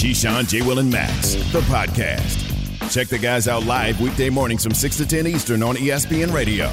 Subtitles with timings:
[0.00, 0.62] Keyshawn, J.
[0.62, 2.90] Will, and Max, the podcast.
[2.90, 6.70] Check the guys out live weekday mornings from 6 to 10 Eastern on ESPN Radio.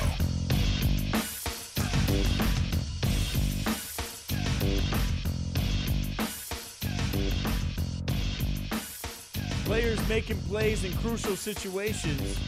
[9.65, 12.39] Players making plays in crucial situations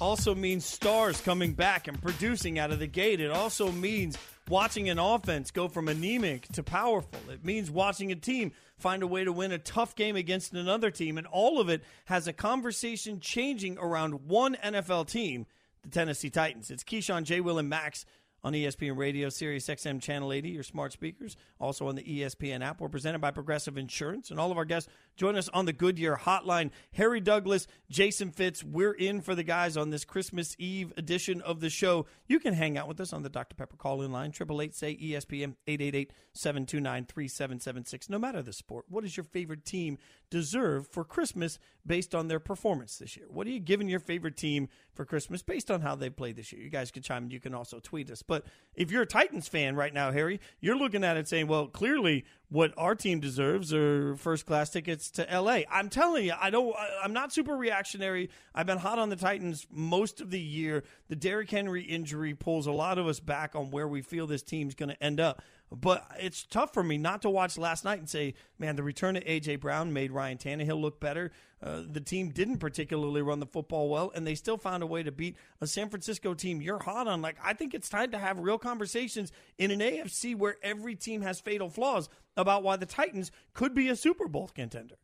[0.00, 3.20] also means stars coming back and producing out of the gate.
[3.20, 4.16] It also means
[4.48, 7.20] watching an offense go from anemic to powerful.
[7.30, 10.90] It means watching a team find a way to win a tough game against another
[10.90, 11.18] team.
[11.18, 15.46] And all of it has a conversation changing around one NFL team,
[15.82, 16.70] the Tennessee Titans.
[16.70, 17.40] It's Keyshawn, J.
[17.40, 18.04] Will, and Max
[18.44, 22.80] on ESPN Radio, Sirius XM Channel 80, your smart speakers, also on the ESPN app.
[22.80, 26.16] We're presented by Progressive Insurance, and all of our guests join us on the Goodyear
[26.16, 26.70] Hotline.
[26.94, 31.60] Harry Douglas, Jason Fitz, we're in for the guys on this Christmas Eve edition of
[31.60, 32.06] the show.
[32.26, 33.54] You can hang out with us on the Dr.
[33.54, 38.10] Pepper call in line, 888 say ESPN, 888 729 3776.
[38.10, 39.98] No matter the sport, what does your favorite team
[40.30, 43.26] deserve for Christmas based on their performance this year?
[43.28, 46.52] What are you giving your favorite team for Christmas based on how they played this
[46.52, 46.62] year?
[46.62, 47.30] You guys can chime in.
[47.30, 48.22] You can also tweet us.
[48.22, 51.66] But if you're a Titans fan right now, Harry, you're looking at it saying, well,
[51.66, 55.60] clearly what our team deserves are first class tickets to LA.
[55.70, 58.30] I'm telling you, I don't I'm not super reactionary.
[58.54, 60.84] I've been hot on the Titans most of the year.
[61.08, 64.42] The Derrick Henry injury pulls a lot of us back on where we feel this
[64.42, 65.42] team's going to end up.
[65.74, 69.16] But it's tough for me not to watch last night and say, man, the return
[69.16, 69.56] of A.J.
[69.56, 71.32] Brown made Ryan Tannehill look better.
[71.62, 75.02] Uh, the team didn't particularly run the football well, and they still found a way
[75.02, 77.22] to beat a San Francisco team you're hot on.
[77.22, 81.22] Like, I think it's time to have real conversations in an AFC where every team
[81.22, 84.96] has fatal flaws about why the Titans could be a Super Bowl contender.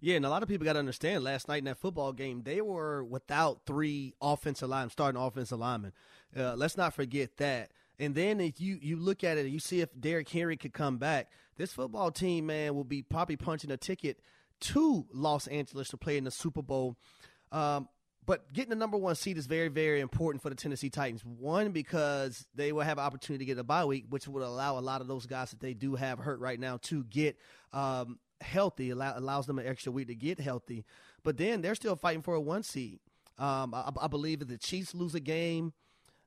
[0.00, 2.42] Yeah, and a lot of people got to understand last night in that football game,
[2.42, 5.92] they were without three offensive line, starting offensive linemen.
[6.36, 7.70] Uh, let's not forget that.
[7.98, 10.98] And then if you, you look at it, you see if Derrick Henry could come
[10.98, 14.20] back, this football team, man, will be probably punching a ticket
[14.60, 16.96] to Los Angeles to play in the Super Bowl.
[17.52, 17.88] Um,
[18.26, 21.24] but getting the number one seed is very, very important for the Tennessee Titans.
[21.24, 24.78] One, because they will have an opportunity to get a bye week, which would allow
[24.78, 27.38] a lot of those guys that they do have hurt right now to get
[27.72, 30.84] um, healthy, allow, allows them an extra week to get healthy.
[31.22, 32.98] But then they're still fighting for a one seed.
[33.38, 35.74] Um, I, I, believe if the Chiefs lose a game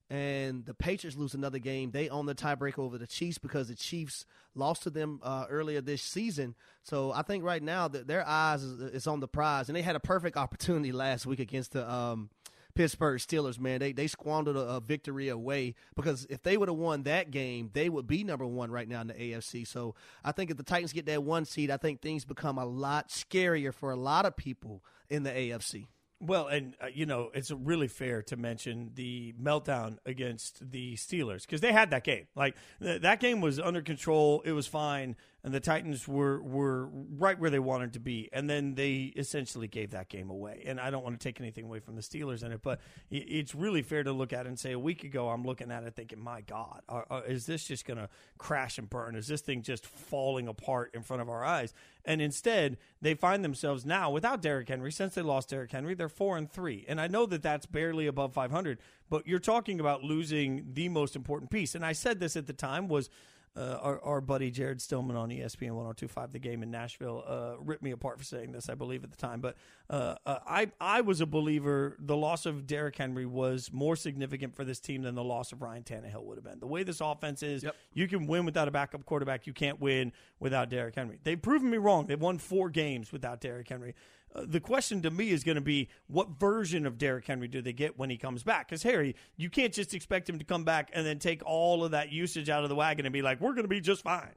[0.10, 3.76] and the Patriots lose another game, they own the tiebreaker over the Chiefs because the
[3.76, 4.26] Chiefs
[4.56, 6.56] lost to them uh, earlier this season.
[6.84, 9.84] So I think right now that their eyes is, is, on the prize, and they
[9.84, 12.30] had a perfect opportunity last week against the um,
[12.76, 16.78] Pittsburgh Steelers, man, they they squandered a, a victory away because if they would have
[16.78, 19.68] won that game, they would be number one right now in the AFC.
[19.68, 22.66] So I think if the Titans get that one seed, I think things become a
[22.66, 25.88] lot scarier for a lot of people in the AFC.
[26.22, 31.44] Well, and uh, you know, it's really fair to mention the meltdown against the Steelers
[31.44, 32.28] because they had that game.
[32.36, 36.88] Like th- that game was under control; it was fine and the Titans were were
[37.18, 40.64] right where they wanted to be, and then they essentially gave that game away.
[40.66, 43.56] And I don't want to take anything away from the Steelers in it, but it's
[43.56, 45.96] really fair to look at it and say a week ago I'm looking at it
[45.96, 49.16] thinking, my God, are, are, is this just going to crash and burn?
[49.16, 51.74] Is this thing just falling apart in front of our eyes?
[52.04, 54.92] And instead, they find themselves now without Derrick Henry.
[54.92, 58.08] Since they lost Derrick Henry, they're four and three, and I know that that's barely
[58.08, 58.80] above 500.
[59.10, 61.76] But you're talking about losing the most important piece.
[61.76, 63.10] And I said this at the time was
[63.56, 67.84] uh, our, our buddy Jared Stillman on ESPN 1025 The Game in Nashville uh, ripped
[67.84, 69.42] me apart for saying this, I believe, at the time.
[69.42, 69.56] But
[69.90, 74.56] uh, uh, I, I was a believer the loss of Derrick Henry was more significant
[74.56, 76.60] for this team than the loss of Ryan Tannehill would have been.
[76.60, 77.76] The way this offense is, yep.
[77.94, 79.48] you can win without a backup quarterback.
[79.48, 81.20] You can't win without Derrick Henry.
[81.24, 82.08] They've proven me wrong.
[82.08, 83.96] They've won four games without Derrick Henry.
[84.36, 87.62] Uh, the question to me is going to be what version of Derrick Henry do
[87.62, 88.70] they get when he comes back?
[88.70, 91.92] Because Harry, you can't just expect him to come back and then take all of
[91.92, 94.36] that usage out of the wagon and be like, "We're going to be just fine."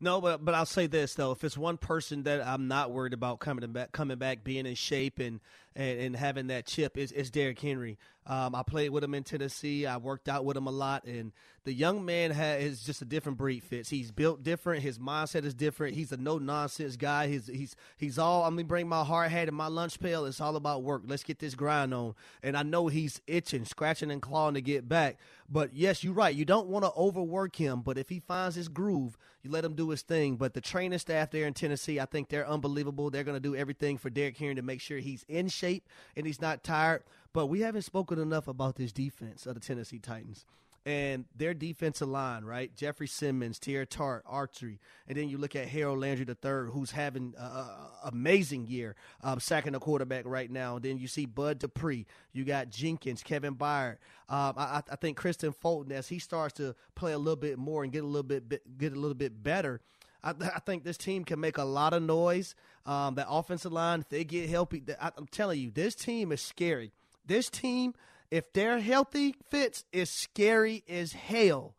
[0.00, 3.12] No, but but I'll say this though: if it's one person that I'm not worried
[3.12, 5.40] about coming back, coming back, being in shape and
[5.78, 7.98] and, and having that chip, is is Derrick Henry.
[8.26, 9.86] Um, I played with him in Tennessee.
[9.86, 11.32] I worked out with him a lot, and
[11.64, 13.62] the young man has, is just a different breed.
[13.62, 13.88] Fitz.
[13.88, 14.82] He's built different.
[14.82, 15.94] His mindset is different.
[15.94, 17.28] He's a no nonsense guy.
[17.28, 18.44] He's he's he's all.
[18.44, 20.26] I'm gonna bring my hard hat and my lunch pail.
[20.26, 21.02] It's all about work.
[21.06, 22.14] Let's get this grind on.
[22.42, 25.18] And I know he's itching, scratching and clawing to get back.
[25.48, 26.34] But yes, you're right.
[26.34, 27.80] You don't want to overwork him.
[27.80, 30.36] But if he finds his groove, you let him do his thing.
[30.36, 33.08] But the training staff there in Tennessee, I think they're unbelievable.
[33.08, 35.67] They're gonna do everything for Derrick Henry to make sure he's in shape
[36.16, 37.02] and he's not tired.
[37.32, 40.44] But we haven't spoken enough about this defense of the Tennessee Titans
[40.88, 42.74] and their defensive line, right?
[42.74, 47.34] Jeffrey Simmons, Teair Tart, Autry, and then you look at Harold Landry III, who's having
[47.36, 47.66] an
[48.04, 50.76] amazing year, um, sacking the quarterback right now.
[50.76, 53.98] And then you see Bud Dupree, you got Jenkins, Kevin Byard.
[54.30, 57.82] Um, I, I, think Kristian Fulton, as he starts to play a little bit more
[57.82, 58.48] and get a little bit
[58.78, 59.82] get a little bit better.
[60.22, 62.54] I, I, think this team can make a lot of noise.
[62.86, 66.40] Um, that offensive line, if they get healthy, I, I'm telling you, this team is
[66.40, 66.92] scary.
[67.26, 67.94] This team,
[68.30, 71.74] if they're healthy, Fitz is scary as hell.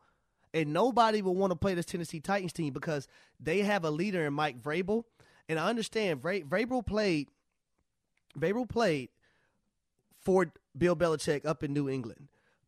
[0.54, 3.08] And nobody will want to play this Tennessee Titans team because
[3.40, 5.04] they have a leader in Mike Vrabel.
[5.48, 7.28] And I understand Vrabel played
[8.38, 9.10] Vrabel played
[10.20, 12.28] for Bill Belichick up in New England,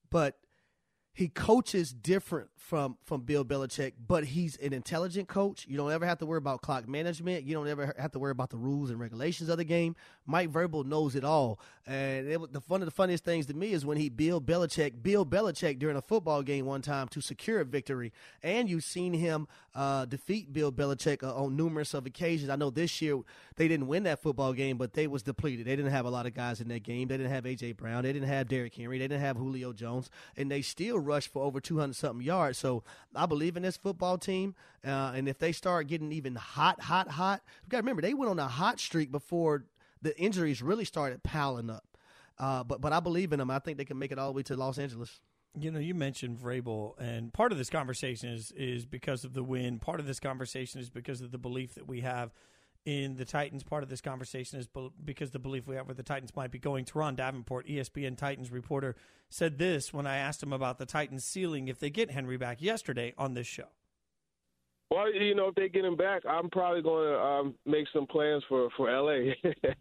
[0.10, 0.38] but
[1.14, 5.66] he coaches different from from Bill Belichick, but he's an intelligent coach.
[5.68, 7.44] You don't ever have to worry about clock management.
[7.44, 9.96] You don't ever have to worry about the rules and regulations of the game.
[10.26, 13.74] Mike Vrabel knows it all, and it, the fun of the funniest things to me
[13.74, 17.60] is when he Bill Belichick, Bill Belichick during a football game one time to secure
[17.60, 18.14] a victory,
[18.44, 22.50] and you've seen him uh, defeat Bill Belichick uh, on numerous of occasions.
[22.50, 23.20] I know this year
[23.56, 25.66] they didn't win that football game, but they was depleted.
[25.66, 27.08] They didn't have a lot of guys in that game.
[27.08, 28.04] They didn't have AJ Brown.
[28.04, 29.00] They didn't have Derrick Henry.
[29.00, 32.58] They didn't have Julio Jones, and they still rushed for over 200 something yards.
[32.58, 32.84] So
[33.16, 34.56] I believe in this football team.
[34.86, 38.16] Uh, and if they start getting even hot, hot, hot, you got to remember they
[38.16, 39.66] went on a hot streak before
[40.02, 41.86] the injuries really started piling up.
[42.38, 43.52] Uh, but but I believe in them.
[43.52, 45.20] I think they can make it all the way to Los Angeles.
[45.60, 49.44] You know, you mentioned Vrabel, and part of this conversation is is because of the
[49.44, 49.80] win.
[49.80, 52.32] Part of this conversation is because of the belief that we have
[52.86, 53.64] in the Titans.
[53.64, 54.68] Part of this conversation is
[55.04, 56.86] because the belief we have where the Titans might be going.
[56.86, 58.96] Turron Davenport, ESPN Titans reporter,
[59.30, 62.62] said this when I asked him about the Titans ceiling if they get Henry back
[62.62, 63.68] yesterday on this show.
[64.92, 68.06] Well, you know, if they get him back, I'm probably going to um, make some
[68.06, 69.32] plans for for LA.
[69.44, 69.72] uh,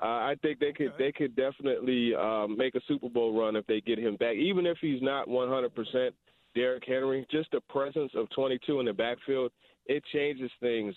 [0.00, 1.04] I think they could okay.
[1.04, 4.66] they could definitely um, make a Super Bowl run if they get him back, even
[4.66, 6.14] if he's not 100 percent
[6.54, 7.26] Derrick Henry.
[7.30, 9.50] Just the presence of 22 in the backfield,
[9.86, 10.94] it changes things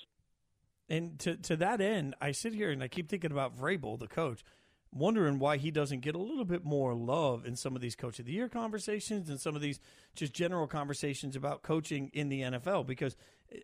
[0.89, 4.07] and to to that end, I sit here and I keep thinking about Vrabel, the
[4.07, 4.43] coach,
[4.91, 8.19] wondering why he doesn't get a little bit more love in some of these Coach
[8.19, 9.79] of the Year conversations and some of these
[10.15, 12.85] just general conversations about coaching in the NFL.
[12.85, 13.15] Because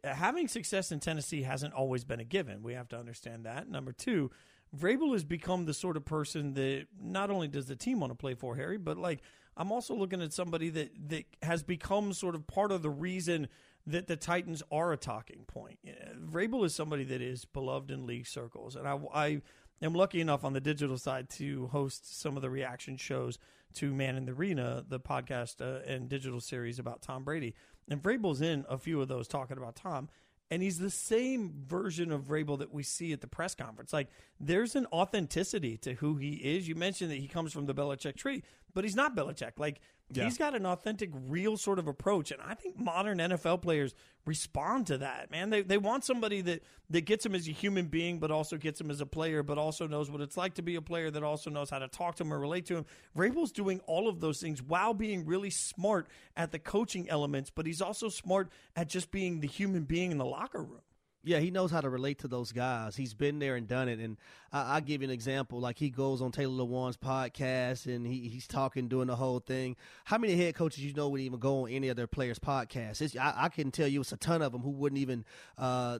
[0.04, 2.64] having success in Tennessee hasn't always been a given.
[2.64, 3.70] We have to understand that.
[3.70, 4.32] Number two,
[4.78, 8.16] Vrabel has become the sort of person that not only does the team want to
[8.16, 9.22] play for Harry, but like
[9.58, 13.48] I'm also looking at somebody that that has become sort of part of the reason
[13.88, 15.80] that the Titans are a talking point.
[16.24, 19.42] Vrabel is somebody that is beloved in league circles, and I, I
[19.82, 23.40] am lucky enough on the digital side to host some of the reaction shows
[23.75, 27.54] to Man in the Arena, the podcast uh, and digital series about Tom Brady.
[27.89, 30.10] And Vrabel's in a few of those talking about Tom.
[30.51, 33.94] And he's the same version of Vrabel that we see at the press conference.
[33.94, 34.07] Like,
[34.39, 36.68] there's an authenticity to who he is.
[36.68, 38.42] You mentioned that he comes from the Belichick tree,
[38.74, 39.60] but he's not Belichick.
[39.60, 39.80] Like,
[40.12, 40.24] yeah.
[40.24, 43.94] He's got an authentic, real sort of approach, and I think modern NFL players
[44.26, 45.30] respond to that.
[45.30, 48.58] Man, they they want somebody that that gets them as a human being, but also
[48.58, 51.12] gets them as a player, but also knows what it's like to be a player,
[51.12, 52.86] that also knows how to talk to him or relate to him.
[53.16, 57.68] Vrabel's doing all of those things while being really smart at the coaching elements, but
[57.68, 60.82] he's also smart at just being the human being in the locker room.
[61.24, 62.95] Yeah, he knows how to relate to those guys.
[62.95, 64.00] He's been there and done it.
[64.00, 64.18] And
[64.54, 65.60] I, will give you an example.
[65.60, 69.75] Like he goes on Taylor Lewan's podcast and he, he's talking, doing the whole thing.
[70.06, 73.19] How many head coaches you know would even go on any of their players' podcasts?
[73.19, 75.25] I, I, can tell you it's a ton of them who wouldn't even
[75.57, 76.00] uh,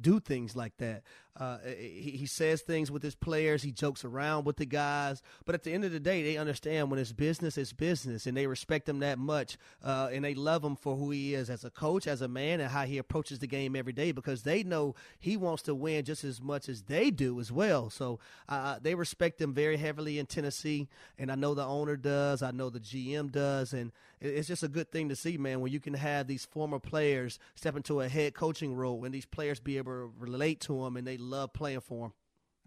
[0.00, 1.02] do things like that.
[1.40, 3.62] Uh, he, he, says things with his players.
[3.62, 5.22] He jokes around with the guys.
[5.46, 8.36] But at the end of the day, they understand when it's business, it's business, and
[8.36, 11.64] they respect him that much, uh, and they love him for who he is as
[11.64, 14.62] a coach, as a man, and how he approaches the game every day because they
[14.62, 17.88] know he wants to win just as much as they do as well.
[17.88, 22.42] So uh, they respect him very heavily in Tennessee, and I know the owner does.
[22.42, 25.72] I know the GM does, and it's just a good thing to see, man, when
[25.72, 29.60] you can have these former players step into a head coaching role and these players
[29.60, 32.12] be able to relate to them and they love playing for him.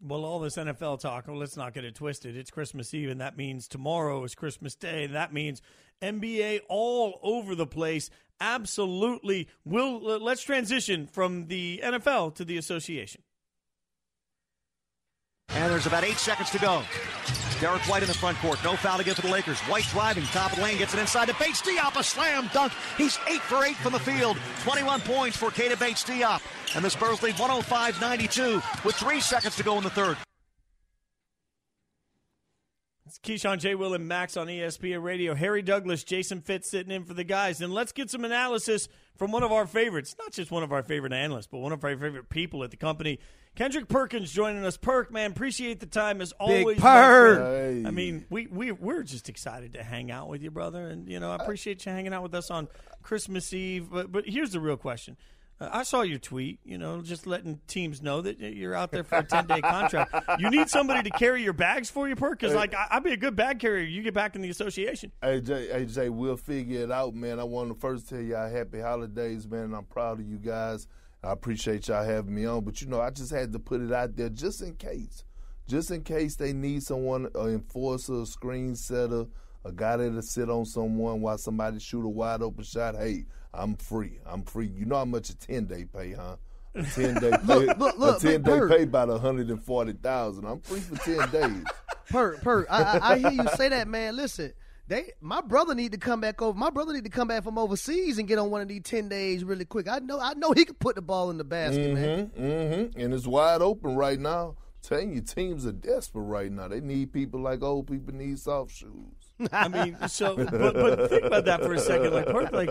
[0.02, 2.36] Well, all this NFL talk, well, let's not get it twisted.
[2.36, 5.62] It's Christmas Eve, and that means tomorrow is Christmas Day, and that means
[6.02, 8.10] NBA all over the place.
[8.42, 9.48] Absolutely.
[9.64, 13.22] We'll, let's transition from the NFL to the association.
[15.50, 16.82] And there's about eight seconds to go.
[17.60, 18.64] Derrick White in the front court.
[18.64, 19.60] No foul to give for the Lakers.
[19.62, 20.24] White driving.
[20.26, 20.78] Top of the lane.
[20.78, 22.00] Gets it inside to Bates Diop.
[22.00, 22.74] A slam dunk.
[22.98, 24.38] He's 8 for 8 from the field.
[24.64, 26.42] 21 points for Keita Bates Diop.
[26.76, 30.18] And the Spurs lead 105-92 with three seconds to go in the third.
[33.16, 33.76] It's Keyshawn J.
[33.76, 35.36] Will and Max on ESPN Radio.
[35.36, 37.62] Harry Douglas, Jason Fitz sitting in for the guys.
[37.62, 40.16] And let's get some analysis from one of our favorites.
[40.18, 42.78] Not just one of our favorite analysts, but one of our favorite people at the
[42.78, 43.20] company.
[43.54, 44.78] Kendrick Perkins joining us.
[44.78, 46.66] Perk, man, appreciate the time as always.
[46.66, 47.38] Big Perk.
[47.38, 47.84] Hey.
[47.86, 50.88] I mean, we, we, we're just excited to hang out with you, brother.
[50.88, 52.68] And, you know, I uh, appreciate you hanging out with us on
[53.04, 53.92] Christmas Eve.
[53.92, 55.18] But, but here's the real question.
[55.72, 59.20] I saw your tweet, you know, just letting teams know that you're out there for
[59.20, 60.14] a 10 day contract.
[60.40, 62.40] You need somebody to carry your bags for you, Perk?
[62.40, 63.86] Because, like, I, would be a good bag carrier.
[63.86, 65.12] You get back in the association.
[65.22, 67.40] Hey, Jay, hey, Jay, we'll figure it out, man.
[67.40, 69.74] I want to first tell y'all happy holidays, man.
[69.74, 70.88] I'm proud of you guys.
[71.24, 73.94] I appreciate y'all having me on, but you know, I just had to put it
[73.94, 75.24] out there just in case.
[75.68, 79.26] Just in case they need someone, an enforcer, a screen setter,
[79.64, 82.96] a guy that'll sit on someone while somebody shoot a wide open shot.
[82.96, 84.20] Hey, I'm free.
[84.26, 84.68] I'm free.
[84.68, 86.38] You know how much a 10 day pay, huh?
[86.76, 88.72] A 10 day pay, Look, look, look, a 10 day Bert.
[88.72, 91.64] pay about 140000 I'm free for 10 days.
[92.10, 92.66] Per, per.
[92.70, 94.18] I, I, I hear you say that, man.
[94.18, 94.52] Listen,
[94.90, 96.56] they, my brother need to come back over.
[96.58, 99.08] My brother need to come back from overseas and get on one of these ten
[99.08, 99.88] days really quick.
[99.88, 102.28] I know, I know he could put the ball in the basket, man.
[102.28, 103.00] Mm-hmm, mm-hmm.
[103.00, 104.58] And it's wide open right now.
[104.82, 106.68] telling you, teams are desperate right now.
[106.68, 109.23] They need people like old people need soft shoes.
[109.52, 112.14] I mean, so but, but think about that for a second.
[112.14, 112.70] Like, Perk, like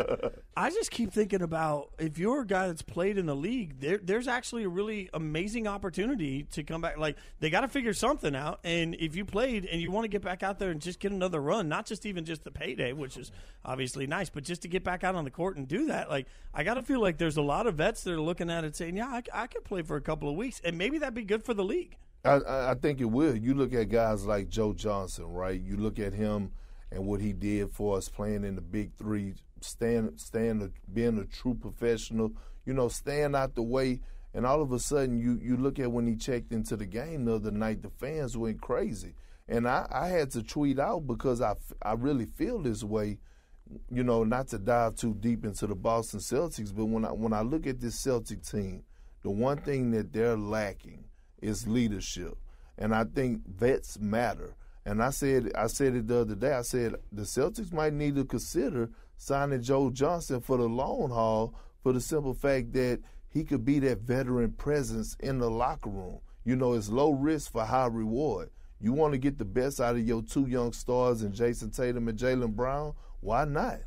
[0.56, 3.98] I just keep thinking about if you're a guy that's played in the league, there,
[4.02, 6.98] there's actually a really amazing opportunity to come back.
[6.98, 10.08] Like they got to figure something out, and if you played and you want to
[10.08, 12.92] get back out there and just get another run, not just even just the payday,
[12.92, 13.32] which is
[13.64, 16.26] obviously nice, but just to get back out on the court and do that, like
[16.54, 18.76] I got to feel like there's a lot of vets that are looking at it
[18.76, 21.24] saying, yeah, I, I could play for a couple of weeks, and maybe that'd be
[21.24, 21.96] good for the league.
[22.24, 23.36] I I think it will.
[23.36, 25.60] You look at guys like Joe Johnson, right?
[25.60, 26.52] You look at him
[26.94, 31.25] and what he did for us playing in the Big Three, stand, stand, being a
[31.25, 32.32] true professional.
[32.64, 34.00] You know, staying out the way.
[34.34, 37.25] And all of a sudden, you you look at when he checked into the game
[37.25, 39.14] the other night, the fans went crazy.
[39.49, 43.18] And I, I had to tweet out because I, I really feel this way.
[43.90, 47.32] You know, not to dive too deep into the Boston Celtics, but when I when
[47.32, 48.84] I look at this Celtic team,
[49.22, 51.04] the one thing that they're lacking
[51.40, 52.37] is leadership.
[52.78, 54.54] And I think vets matter.
[54.84, 56.52] And I said I said it the other day.
[56.52, 61.54] I said the Celtics might need to consider signing Joe Johnson for the long haul
[61.82, 66.20] for the simple fact that he could be that veteran presence in the locker room.
[66.44, 68.50] You know, it's low risk for high reward.
[68.80, 72.08] You want to get the best out of your two young stars and Jayson Tatum
[72.08, 72.94] and Jaylen Brown?
[73.20, 73.78] Why not?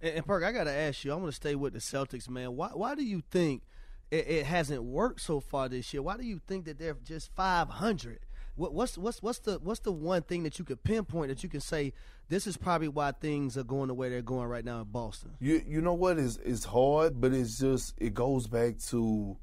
[0.00, 1.12] And, and Perk, I got to ask you.
[1.12, 2.56] I'm going to stay with the Celtics, man.
[2.56, 3.62] Why why do you think
[4.10, 6.02] it, it hasn't worked so far this year?
[6.02, 8.18] Why do you think that they're just 500?
[8.54, 11.48] What, what's what's what's the what's the one thing that you could pinpoint that you
[11.48, 11.94] can say
[12.28, 15.30] this is probably why things are going the way they're going right now in Boston?
[15.40, 19.38] You you know what is it's hard, but it's just it goes back to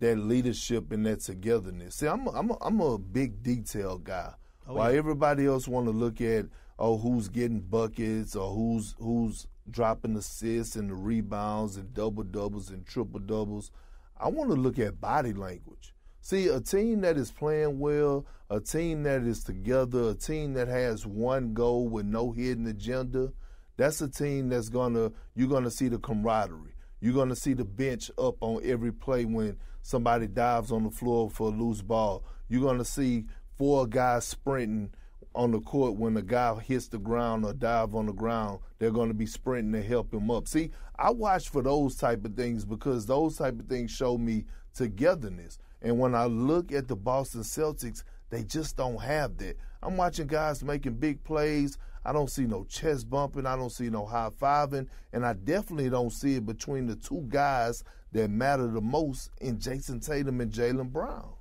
[0.00, 1.96] that leadership and that togetherness.
[1.96, 4.32] See, I'm a, I'm a, I'm a big detail guy.
[4.66, 6.46] Oh, While everybody else want to look at
[6.78, 12.70] oh who's getting buckets or who's who's dropping assists and the rebounds and double doubles
[12.70, 13.70] and triple doubles,
[14.18, 15.92] I want to look at body language.
[16.26, 20.66] See, a team that is playing well, a team that is together, a team that
[20.66, 23.32] has one goal with no hidden agenda,
[23.76, 26.74] that's a team that's gonna you're gonna see the camaraderie.
[26.98, 31.30] You're gonna see the bench up on every play when somebody dives on the floor
[31.30, 32.24] for a loose ball.
[32.48, 34.90] You're gonna see four guys sprinting
[35.32, 38.58] on the court when a guy hits the ground or dive on the ground.
[38.80, 40.48] They're gonna be sprinting to help him up.
[40.48, 44.46] See, I watch for those type of things because those type of things show me
[44.74, 45.60] togetherness.
[45.82, 49.56] And when I look at the Boston Celtics, they just don't have that.
[49.82, 51.78] I'm watching guys making big plays.
[52.04, 53.46] I don't see no chest bumping.
[53.46, 54.88] I don't see no high fiving.
[55.12, 59.58] And I definitely don't see it between the two guys that matter the most in
[59.58, 61.32] Jayson Tatum and Jaylen Brown.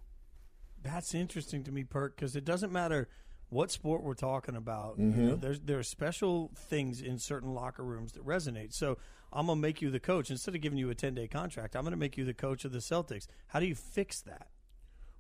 [0.84, 3.08] That's interesting to me, Perk, because it doesn't matter
[3.50, 5.00] what sport we're talking about.
[5.00, 5.22] Mm-hmm.
[5.22, 8.74] You know, there's there are special things in certain locker rooms that resonate.
[8.74, 8.98] So
[9.32, 11.76] I'm gonna make you the coach instead of giving you a 10 day contract.
[11.76, 13.28] I'm gonna make you the coach of the Celtics.
[13.48, 14.48] How do you fix that?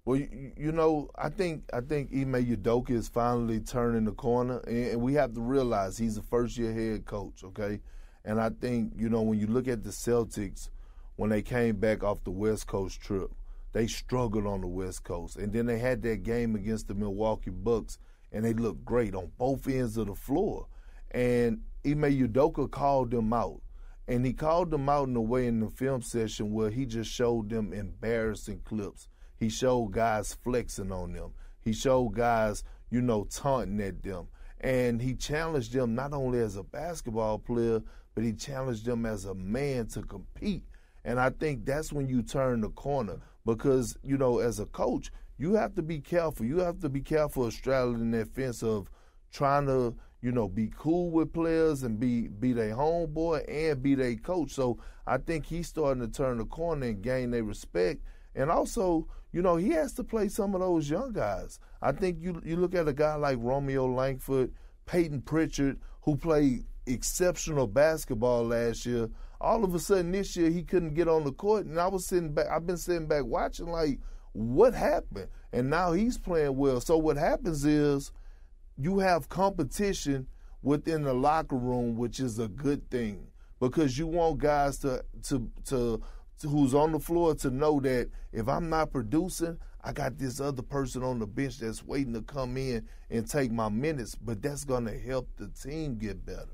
[0.05, 4.60] Well, you, you know, I think I think Ime Udoka is finally turning the corner,
[4.67, 7.44] and, and we have to realize he's a first year head coach.
[7.44, 7.79] Okay,
[8.24, 10.70] and I think you know when you look at the Celtics
[11.15, 13.32] when they came back off the West Coast trip,
[13.72, 17.50] they struggled on the West Coast, and then they had that game against the Milwaukee
[17.50, 17.98] Bucks,
[18.36, 20.68] and they looked great on both ends of the floor.
[21.12, 23.62] And Ime Udoka called them out,
[24.10, 27.10] and he called them out in a way in the film session where he just
[27.10, 29.08] showed them embarrassing clips.
[29.38, 31.32] He showed guys flexing on them.
[31.62, 34.27] He showed guys, you know, taunting at them.
[34.60, 37.82] And he challenged them not only as a basketball player,
[38.15, 40.63] but he challenged them as a man to compete.
[41.06, 45.12] And I think that's when you turn the corner because, you know, as a coach,
[45.38, 46.46] you have to be careful.
[46.46, 48.89] You have to be careful of straddling that fence of
[49.32, 53.96] trying to, you know, be cool with players and be be their homeboy and be
[53.96, 54.51] their coach.
[54.51, 58.01] So I think he's starting to turn the corner and gain their respect.
[58.34, 61.60] And also, you know, he has to play some of those young guys.
[61.82, 64.54] I think you you look at a guy like Romeo Langford,
[64.86, 69.10] Payton Pritchard, who played exceptional basketball last year.
[69.42, 72.08] All of a sudden this year he couldn't get on the court, and I was
[72.08, 72.48] sitting back.
[72.50, 74.00] I've been sitting back watching like,
[74.36, 75.30] what happened?
[75.54, 76.82] And now he's playing well.
[76.82, 78.12] So what happens is,
[78.77, 80.27] you have competition
[80.62, 83.27] within the locker room, which is a good thing
[83.62, 86.01] because you want guys to to to
[86.44, 90.62] who's on the floor to know that if I'm not producing, I got this other
[90.62, 94.65] person on the bench that's waiting to come in and take my minutes, but that's
[94.65, 96.50] going to help the team get better.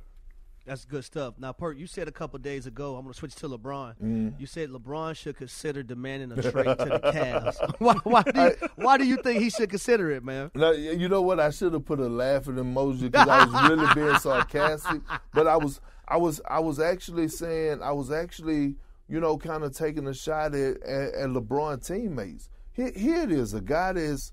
[0.65, 1.36] That's good stuff.
[1.39, 3.96] Now, Perk, you said a couple days ago, I'm going to switch to LeBron.
[4.01, 4.39] Mm.
[4.39, 7.75] You said LeBron should consider demanding a trade to the Cavs.
[7.80, 10.51] why, why, do you, why do you think he should consider it, man?
[10.53, 11.39] Now, you know what?
[11.39, 15.01] I should have put a laughing emoji because I was really being sarcastic.
[15.34, 18.75] But I was, I was, I was actually saying, I was actually,
[19.10, 22.50] you know, kind of taking a shot at, at, at LeBron teammates.
[22.74, 24.32] Here, here it is, a guy that's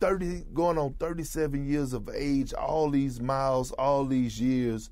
[0.00, 4.90] 30, going on 37 years of age, all these miles, all these years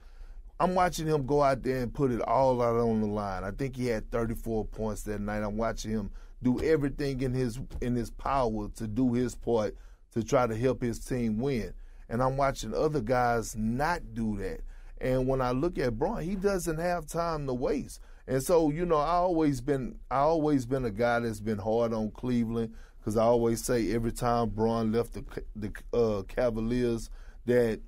[0.60, 3.44] I'm watching him go out there and put it all out on the line.
[3.44, 5.42] I think he had 34 points that night.
[5.42, 6.10] I'm watching him
[6.42, 9.76] do everything in his in his power to do his part
[10.12, 11.72] to try to help his team win.
[12.08, 14.60] And I'm watching other guys not do that.
[15.00, 18.00] And when I look at Bron, he doesn't have time to waste.
[18.26, 21.92] And so, you know, I always been I always been a guy that's been hard
[21.92, 25.24] on Cleveland because I always say every time Bron left the
[25.54, 27.10] the uh, Cavaliers
[27.46, 27.80] that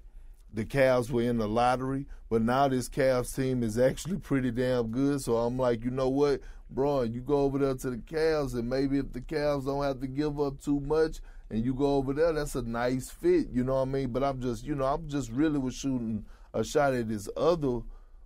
[0.53, 4.89] the Cavs were in the lottery, but now this Cavs team is actually pretty damn
[4.89, 5.21] good.
[5.21, 6.41] So I'm like, you know what,
[6.71, 10.01] bro, you go over there to the Cavs, and maybe if the Cavs don't have
[10.01, 11.19] to give up too much,
[11.51, 13.49] and you go over there, that's a nice fit.
[13.53, 14.11] You know what I mean?
[14.11, 17.81] But I'm just, you know, I'm just really was shooting a shot at this other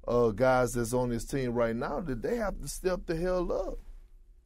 [0.06, 3.50] uh, guys that's on this team right now that they have to step the hell
[3.52, 3.78] up.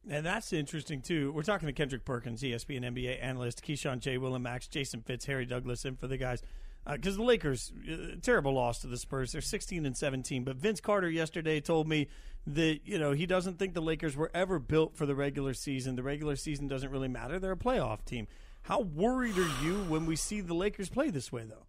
[0.08, 1.32] And that's interesting too.
[1.32, 4.16] We're talking to Kendrick Perkins, ESPN NBA analyst, Keyshawn J.
[4.16, 6.42] Will and Max, Jason Fitz, Harry Douglas, and for the guys
[6.90, 9.32] because uh, the Lakers uh, terrible loss to the Spurs.
[9.32, 10.44] They're 16 and 17.
[10.44, 12.08] But Vince Carter yesterday told me
[12.46, 15.96] that you know he doesn't think the Lakers were ever built for the regular season.
[15.96, 17.38] The regular season doesn't really matter.
[17.38, 18.26] They're a playoff team.
[18.62, 21.66] How worried are you when we see the Lakers play this way, though?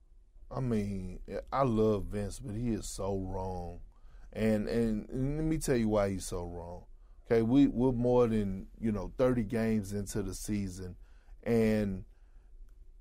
[0.52, 1.20] I mean,
[1.54, 3.80] I love Vince, but he is so wrong.
[4.34, 6.84] And and, and let me tell you why he's so wrong.
[7.26, 10.96] Okay, we we're more than you know 30 games into the season,
[11.44, 12.06] and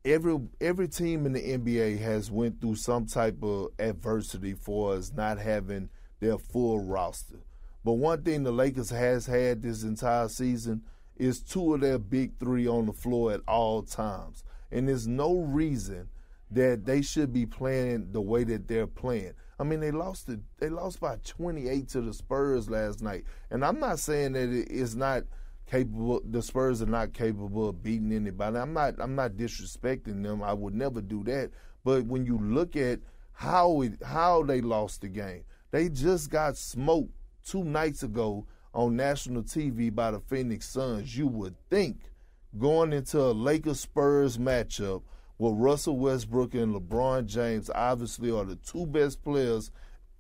[0.05, 5.13] every every team in the NBA has went through some type of adversity for us
[5.15, 5.89] not having
[6.21, 7.41] their full roster.
[7.85, 10.83] But one thing the Lakers has had this entire season
[11.17, 14.45] is two of their big three on the floor at all times.
[14.71, 16.09] And there's no reason
[16.51, 19.33] that they should be playing the way that they're playing.
[19.61, 20.41] I mean, they lost it.
[20.59, 24.71] They lost by 28 to the Spurs last night, and I'm not saying that it
[24.71, 25.25] is not
[25.69, 26.21] capable.
[26.25, 28.57] The Spurs are not capable of beating anybody.
[28.57, 28.95] I'm not.
[28.99, 30.43] I'm not disrespecting them.
[30.43, 31.51] I would never do that.
[31.85, 33.01] But when you look at
[33.33, 37.13] how it, how they lost the game, they just got smoked
[37.45, 41.17] two nights ago on national TV by the Phoenix Suns.
[41.17, 42.11] You would think
[42.59, 45.03] going into a Lakers Spurs matchup
[45.37, 49.71] where Russell Westbrook and LeBron James obviously are the two best players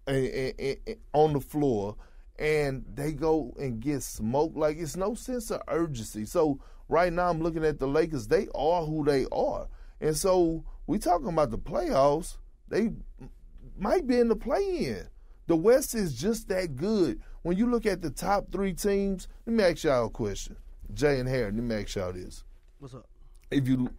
[0.06, 1.96] on the floor
[2.38, 4.56] and they go and get smoked.
[4.56, 6.24] Like it's no sense of urgency.
[6.24, 8.26] So right now I'm looking at the Lakers.
[8.28, 9.68] They are who they are,
[10.00, 12.36] and so we talking about the playoffs.
[12.68, 12.90] They
[13.78, 15.08] might be in the play-in.
[15.46, 17.20] The West is just that good.
[17.42, 20.56] When you look at the top three teams, let me ask y'all a question.
[20.92, 22.44] Jay and Harry, let me ask y'all this.
[22.78, 23.06] What's up?
[23.50, 23.90] If you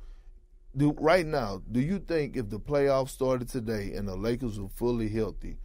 [0.77, 4.69] do right now, do you think if the playoffs started today and the Lakers were
[4.69, 5.57] fully healthy,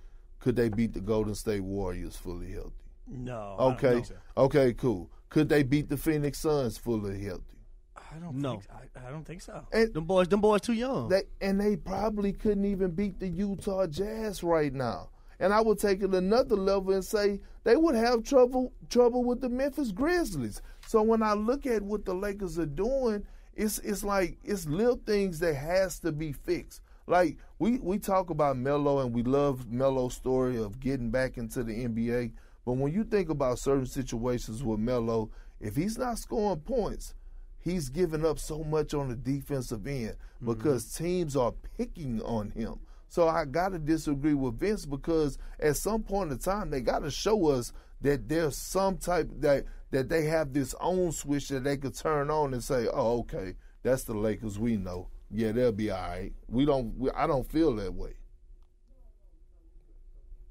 [0.44, 2.85] could they beat the Golden State Warriors fully healthy?
[3.09, 3.57] No.
[3.59, 4.02] Okay.
[4.02, 4.14] So.
[4.37, 4.74] Okay.
[4.74, 5.11] Cool.
[5.30, 7.57] Could they beat the Phoenix Suns fully healthy?
[7.96, 8.35] I don't.
[8.35, 8.61] No.
[8.61, 9.66] Think, I, I, don't think so.
[9.72, 11.09] And them boys, them boys, too young.
[11.09, 15.09] They, and they probably couldn't even beat the Utah Jazz right now.
[15.40, 19.40] And I would take it another level and say they would have trouble trouble with
[19.40, 20.61] the Memphis Grizzlies.
[20.87, 25.00] So when I look at what the Lakers are doing, it's it's like it's little
[25.07, 26.83] things that has to be fixed.
[27.07, 31.62] Like we we talk about Melo and we love Melo's story of getting back into
[31.62, 32.33] the NBA,
[32.64, 37.14] but when you think about certain situations with Melo, if he's not scoring points,
[37.61, 40.53] he's giving up so much on the defensive end mm-hmm.
[40.53, 41.05] because mm-hmm.
[41.05, 42.81] teams are picking on him.
[43.09, 47.01] So I got to disagree with Vince because at some point in time they got
[47.01, 51.64] to show us that there's some type that that they have this own switch that
[51.64, 55.72] they could turn on and say, "Oh, okay, that's the Lakers we know." Yeah, they'll
[55.72, 56.32] be all right.
[56.48, 56.96] We don't.
[56.98, 58.14] We, I don't feel that way.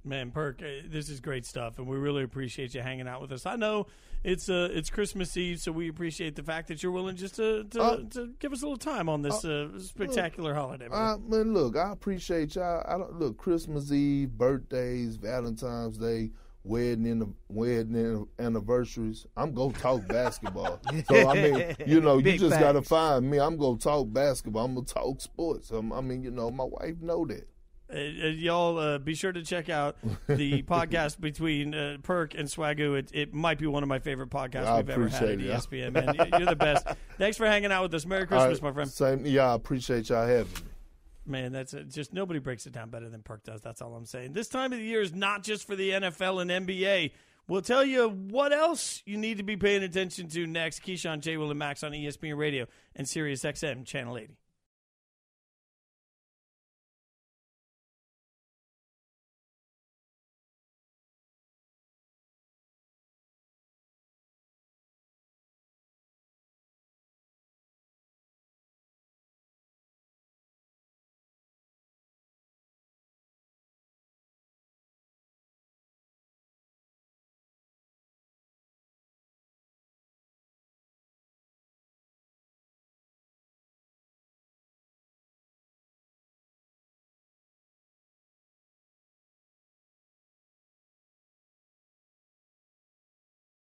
[0.05, 3.31] Man, Perk, uh, this is great stuff, and we really appreciate you hanging out with
[3.31, 3.45] us.
[3.45, 3.87] I know
[4.23, 7.63] it's uh, it's Christmas Eve, so we appreciate the fact that you're willing just to
[7.63, 10.87] to, uh, to give us a little time on this uh, uh spectacular look, holiday.
[10.91, 12.83] Uh, man, look, I appreciate y'all.
[12.85, 16.31] I don't look Christmas Eve, birthdays, Valentine's Day
[16.63, 19.25] wedding in wedding anniversaries.
[19.35, 20.79] I'm gonna talk basketball.
[21.07, 22.63] so I mean, you know, you just facts.
[22.63, 23.39] gotta find me.
[23.39, 24.65] I'm gonna talk basketball.
[24.65, 25.71] I'm gonna talk sports.
[25.71, 27.47] Um, I mean, you know, my wife know that.
[27.93, 27.99] Uh, uh,
[28.29, 29.97] y'all uh, be sure to check out
[30.27, 32.97] the podcast between uh, Perk and Swagoo.
[32.97, 35.41] It, it might be one of my favorite podcasts I we've ever had at appreciate
[35.49, 35.91] it.
[35.91, 35.93] ESPN.
[35.93, 36.87] Man, You- you're the best.
[37.19, 38.05] Thanks for hanging out with us.
[38.05, 38.89] Merry Christmas, All right, my friend.
[38.89, 40.71] Same, yeah, I appreciate y'all having me.
[41.25, 41.89] Man, that's it.
[41.89, 43.61] just nobody breaks it down better than Perk does.
[43.61, 44.33] That's all I'm saying.
[44.33, 47.11] This time of the year is not just for the NFL and NBA.
[47.47, 50.81] We'll tell you what else you need to be paying attention to next.
[50.83, 51.37] Keyshawn, J.
[51.37, 54.37] Will, and Max on ESPN Radio and Sirius XM Channel 80.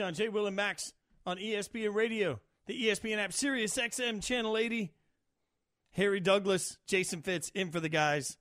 [0.00, 0.28] Keyshawn, J.
[0.28, 0.92] Will, and Max
[1.26, 4.92] on ESPN Radio, the ESPN app, Sirius XM Channel 80.
[5.92, 8.38] Harry Douglas, Jason Fitz in for the guys.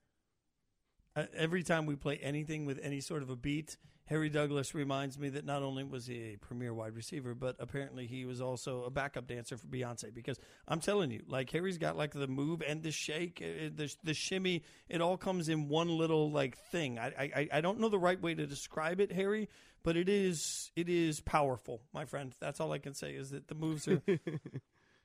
[1.15, 5.19] Uh, every time we play anything with any sort of a beat, Harry Douglas reminds
[5.19, 8.83] me that not only was he a premier wide receiver, but apparently he was also
[8.83, 10.13] a backup dancer for Beyonce.
[10.13, 13.93] Because I'm telling you, like Harry's got like the move and the shake, uh, the
[14.03, 14.63] the shimmy.
[14.89, 16.97] It all comes in one little like thing.
[16.97, 19.49] I I, I don't know the right way to describe it, Harry,
[19.83, 22.35] but it is it is powerful, my friend.
[22.39, 24.01] That's all I can say is that the moves are.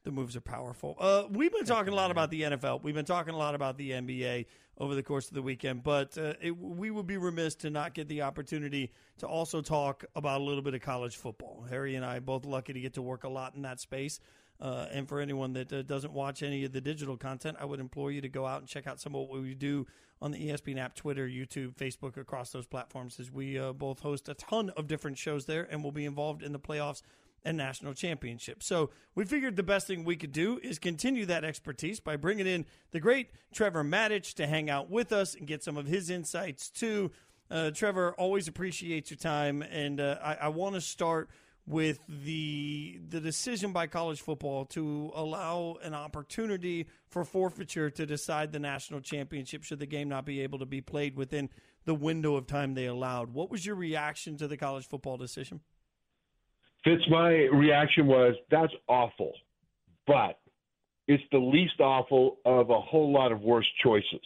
[0.05, 0.97] The moves are powerful.
[1.01, 2.83] Uh, we've been talking a lot about the NFL.
[2.83, 4.45] We've been talking a lot about the NBA
[4.77, 7.95] over the course of the weekend, but uh, it, we would be remiss to not
[7.95, 11.65] get the opportunity to also talk about a little bit of college football.
[11.71, 14.21] Harry and I are both lucky to get to work a lot in that space.
[14.61, 17.81] Uh, and for anyone that uh, doesn't watch any of the digital content, I would
[17.81, 19.87] implore you to go out and check out some of what we do
[20.23, 24.29] on the ESPN app, Twitter, YouTube, Facebook, across those platforms, as we uh, both host
[24.29, 27.03] a ton of different shows there and will be involved in the playoffs
[27.45, 28.63] and national championship.
[28.63, 32.47] So we figured the best thing we could do is continue that expertise by bringing
[32.47, 36.09] in the great Trevor Matich to hang out with us and get some of his
[36.09, 37.11] insights too.
[37.51, 41.29] Uh, Trevor, always appreciate your time, and uh, I, I want to start
[41.67, 48.53] with the the decision by college football to allow an opportunity for forfeiture to decide
[48.53, 51.49] the national championship should the game not be able to be played within
[51.87, 53.33] the window of time they allowed.
[53.33, 55.61] What was your reaction to the college football decision?
[56.85, 59.33] Fitz, my reaction was that's awful,
[60.07, 60.39] but
[61.09, 64.21] it's the least awful of a whole lot of worse choices.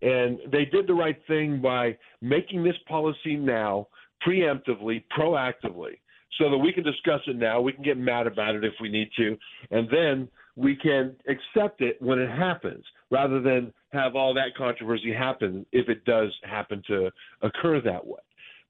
[0.00, 3.88] And they did the right thing by making this policy now
[4.24, 5.98] preemptively, proactively,
[6.38, 7.60] so that we can discuss it now.
[7.60, 9.36] We can get mad about it if we need to,
[9.70, 15.12] and then we can accept it when it happens, rather than have all that controversy
[15.12, 17.10] happen if it does happen to
[17.42, 18.20] occur that way.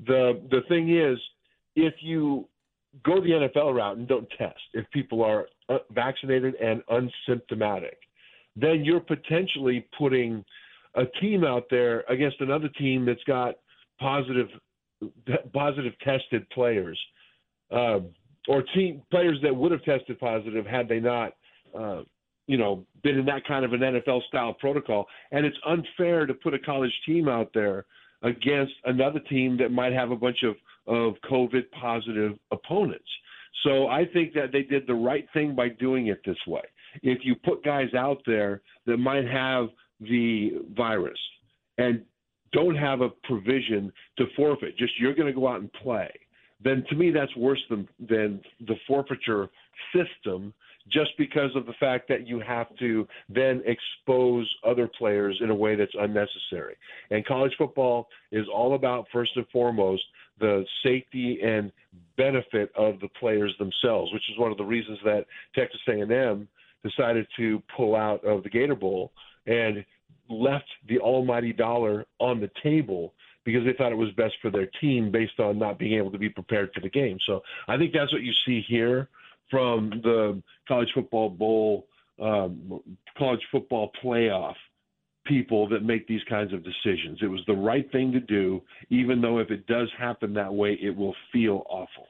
[0.06, 1.18] The the thing is,
[1.74, 2.46] if you
[3.04, 7.96] go the NFL route and don't test, if people are uh, vaccinated and unsymptomatic,
[8.56, 10.44] then you're potentially putting
[10.94, 13.56] a team out there against another team that's got
[14.00, 14.48] positive
[15.52, 16.98] positive tested players,
[17.70, 18.00] uh,
[18.48, 21.32] or team players that would have tested positive had they not,
[21.78, 22.02] uh,
[22.46, 25.06] you know, been in that kind of an NFL style protocol.
[25.32, 27.84] And it's unfair to put a college team out there
[28.22, 30.56] against another team that might have a bunch of
[30.88, 33.08] of COVID positive opponents.
[33.62, 36.62] So I think that they did the right thing by doing it this way.
[37.02, 39.68] If you put guys out there that might have
[40.00, 41.18] the virus
[41.76, 42.02] and
[42.52, 46.10] don't have a provision to forfeit, just you're going to go out and play,
[46.62, 49.48] then to me that's worse than than the forfeiture
[49.94, 50.52] system
[50.90, 55.54] just because of the fact that you have to then expose other players in a
[55.54, 56.76] way that's unnecessary.
[57.10, 60.02] And college football is all about first and foremost
[60.40, 61.72] the safety and
[62.16, 66.48] benefit of the players themselves, which is one of the reasons that Texas A&M
[66.84, 69.12] decided to pull out of the Gator Bowl
[69.46, 69.84] and
[70.30, 73.14] left the almighty dollar on the table
[73.44, 76.18] because they thought it was best for their team based on not being able to
[76.18, 77.18] be prepared for the game.
[77.26, 79.08] So I think that's what you see here
[79.50, 81.86] from the college football bowl,
[82.20, 82.80] um,
[83.16, 84.54] college football playoff
[85.24, 87.18] people that make these kinds of decisions.
[87.22, 90.78] It was the right thing to do, even though if it does happen that way,
[90.80, 92.06] it will feel awful.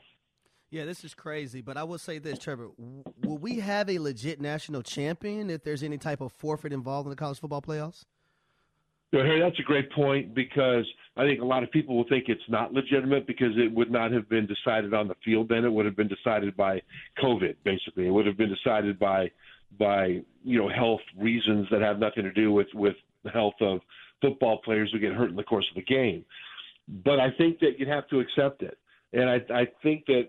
[0.71, 2.69] Yeah, this is crazy, but I will say this, Trevor.
[2.77, 7.11] Will we have a legit national champion if there's any type of forfeit involved in
[7.11, 8.05] the college football playoffs?
[9.11, 10.87] So, Harry, that's a great point because
[11.19, 14.13] I think a lot of people will think it's not legitimate because it would not
[14.13, 15.49] have been decided on the field.
[15.49, 16.81] Then it would have been decided by
[17.23, 17.57] COVID.
[17.65, 19.31] Basically, it would have been decided by
[19.79, 23.81] by you know health reasons that have nothing to do with with the health of
[24.23, 26.25] football players who get hurt in the course of the game.
[27.05, 28.79] But I think that you'd have to accept it,
[29.13, 30.29] and I, I think that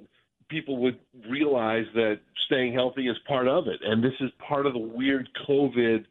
[0.49, 0.97] people would
[1.29, 5.29] realize that staying healthy is part of it, and this is part of the weird
[5.47, 6.03] COVID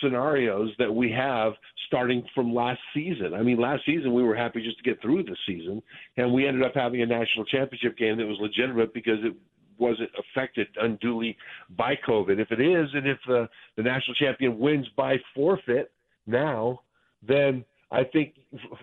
[0.00, 1.52] scenarios that we have
[1.86, 3.34] starting from last season.
[3.34, 5.82] I mean, last season we were happy just to get through the season,
[6.16, 9.34] and we ended up having a national championship game that was legitimate because it
[9.78, 11.36] wasn't affected unduly
[11.76, 12.38] by COVID.
[12.38, 15.92] If it is, and if the, the national champion wins by forfeit
[16.26, 16.80] now,
[17.26, 18.34] then I think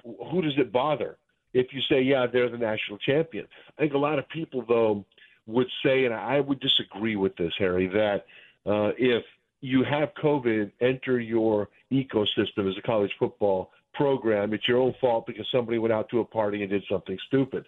[0.04, 1.18] who does it bother?
[1.54, 3.48] If you say, yeah, they're the national champion.
[3.78, 5.06] I think a lot of people, though,
[5.48, 8.26] would say, and I would disagree with this, Harry, that
[8.70, 9.24] uh, if
[9.66, 15.26] you have COVID enter your ecosystem as a college football program, it's your own fault
[15.26, 17.66] because somebody went out to a party and did something stupid.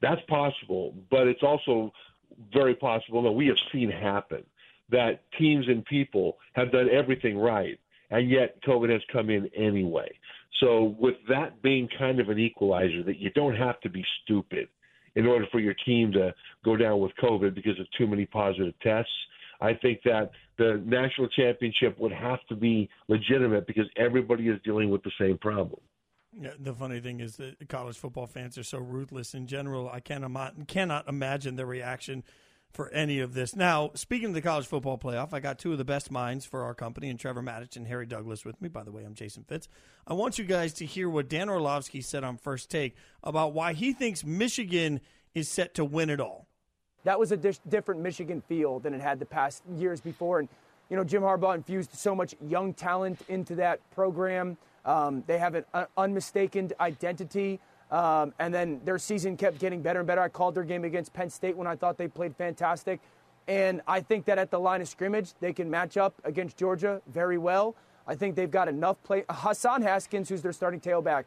[0.00, 1.92] That's possible, but it's also
[2.52, 4.44] very possible that we have seen happen
[4.90, 7.78] that teams and people have done everything right,
[8.10, 10.10] and yet COVID has come in anyway.
[10.60, 14.68] So, with that being kind of an equalizer, that you don't have to be stupid
[15.14, 16.34] in order for your team to
[16.64, 19.12] go down with COVID because of too many positive tests.
[19.60, 24.90] I think that the national championship would have to be legitimate because everybody is dealing
[24.90, 25.80] with the same problem.
[26.38, 29.88] Yeah, the funny thing is that college football fans are so ruthless in general.
[29.88, 32.22] I cannot cannot imagine their reaction
[32.72, 33.56] for any of this.
[33.56, 36.62] Now, speaking of the college football playoff, I got two of the best minds for
[36.62, 38.68] our company, and Trevor Matich and Harry Douglas with me.
[38.68, 39.68] By the way, I'm Jason Fitz.
[40.06, 42.94] I want you guys to hear what Dan Orlovsky said on First Take
[43.24, 45.00] about why he thinks Michigan
[45.34, 46.46] is set to win it all.
[47.04, 50.48] That was a di- different Michigan feel than it had the past years before, and
[50.88, 54.56] you know Jim Harbaugh infused so much young talent into that program.
[54.84, 57.60] Um, they have an un- unmistaken identity.
[57.90, 60.20] Um, and then their season kept getting better and better.
[60.20, 63.00] I called their game against Penn State when I thought they played fantastic.
[63.48, 67.02] And I think that at the line of scrimmage, they can match up against Georgia
[67.08, 67.74] very well.
[68.06, 69.24] I think they've got enough play.
[69.28, 71.24] Hassan Haskins, who's their starting tailback,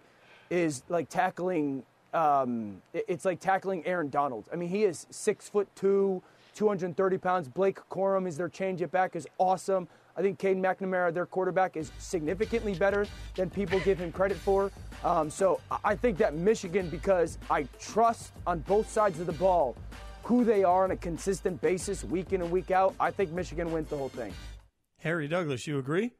[0.49, 1.83] is like tackling.
[2.13, 4.47] Um, it's like tackling Aaron Donald.
[4.53, 6.21] I mean, he is six foot two,
[6.55, 7.47] 230 pounds.
[7.47, 9.87] Blake Corum is their change it back, is awesome.
[10.15, 14.71] I think Cade McNamara, their quarterback, is significantly better than people give him credit for.
[15.03, 19.75] Um, so I think that Michigan, because I trust on both sides of the ball
[20.23, 23.71] who they are on a consistent basis, week in and week out, I think Michigan
[23.71, 24.33] wins the whole thing.
[24.99, 26.11] Harry Douglas, you agree?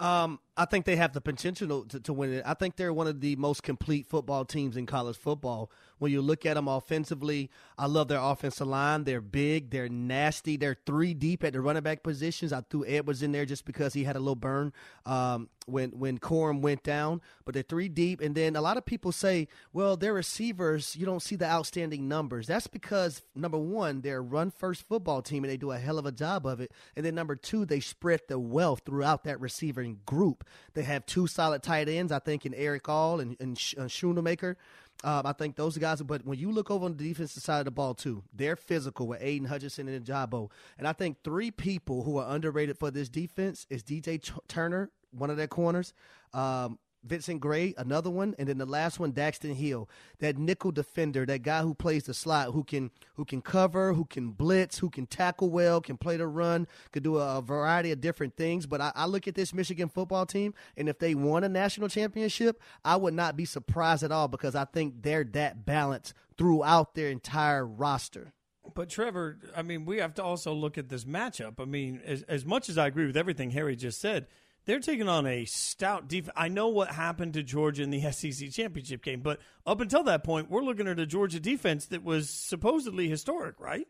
[0.00, 2.42] Um, I think they have the potential to, to, win it.
[2.46, 5.70] I think they're one of the most complete football teams in college football.
[5.98, 9.04] When you look at them offensively, I love their offensive line.
[9.04, 12.52] They're big, they're nasty, they're three deep at the running back positions.
[12.52, 14.72] I threw Edwards in there just because he had a little burn
[15.06, 17.20] um, when when Corum went down.
[17.44, 21.06] But they're three deep, and then a lot of people say, well, their receivers, you
[21.06, 22.46] don't see the outstanding numbers.
[22.46, 25.98] That's because number one, they're a run first football team, and they do a hell
[25.98, 26.70] of a job of it.
[26.96, 30.43] And then number two, they spread the wealth throughout that receiving group.
[30.74, 34.56] They have two solid tight ends, I think, in Erick All and, and uh, Schoonmaker.
[35.02, 37.64] Um, I think those guys, but when you look over on the defensive side of
[37.66, 40.50] the ball too, they're physical with Aidan Hutchinson and Ojabo.
[40.78, 45.30] And I think three people who are underrated for this defense is DJ Turner, one
[45.30, 45.92] of their corners,
[46.32, 49.88] um, Vincent Gray, another one, and then the last one, Daxton Hill,
[50.18, 54.04] that nickel defender, that guy who plays the slot, who can who can cover, who
[54.04, 57.92] can blitz, who can tackle well, can play the run, could do a, a variety
[57.92, 58.66] of different things.
[58.66, 61.88] But I, I, look at this Michigan football team, and if they won a national
[61.88, 66.94] championship, I would not be surprised at all because I think they're that balanced throughout
[66.94, 68.32] their entire roster.
[68.72, 71.60] But Trevor, I mean, we have to also look at this matchup.
[71.60, 74.26] I mean, as, as much as I agree with everything Harry just said
[74.66, 76.32] they're taking on a stout defense.
[76.36, 80.24] I know what happened to Georgia in the SEC championship game, but up until that
[80.24, 83.86] point, we're looking at a Georgia defense that was supposedly historic, right?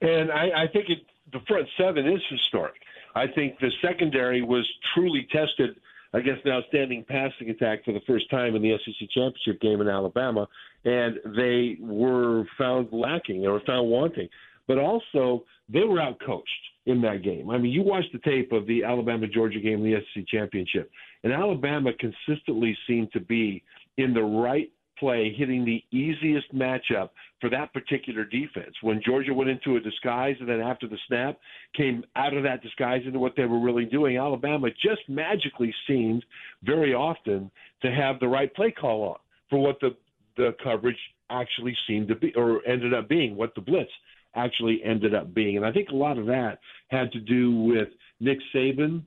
[0.00, 0.98] And I, I think it,
[1.32, 2.74] the front seven is historic.
[3.14, 5.80] I think the secondary was truly tested
[6.12, 9.88] against an outstanding passing attack for the first time in the SEC championship game in
[9.88, 10.48] Alabama,
[10.84, 13.42] and they were found lacking.
[13.42, 14.28] They were found wanting.
[14.66, 16.42] But also, they were outcoached
[16.86, 17.50] in that game.
[17.50, 20.90] I mean, you watch the tape of the Alabama Georgia game the SEC championship,
[21.24, 23.62] and Alabama consistently seemed to be
[23.96, 28.74] in the right play, hitting the easiest matchup for that particular defense.
[28.80, 31.38] When Georgia went into a disguise and then after the snap
[31.76, 36.24] came out of that disguise into what they were really doing, Alabama just magically seemed
[36.62, 37.50] very often
[37.82, 39.16] to have the right play call on
[39.50, 39.94] for what the
[40.36, 40.98] the coverage
[41.30, 43.90] actually seemed to be or ended up being what the blitz
[44.36, 45.56] actually ended up being.
[45.56, 47.88] And I think a lot of that had to do with
[48.20, 49.02] Nick Saban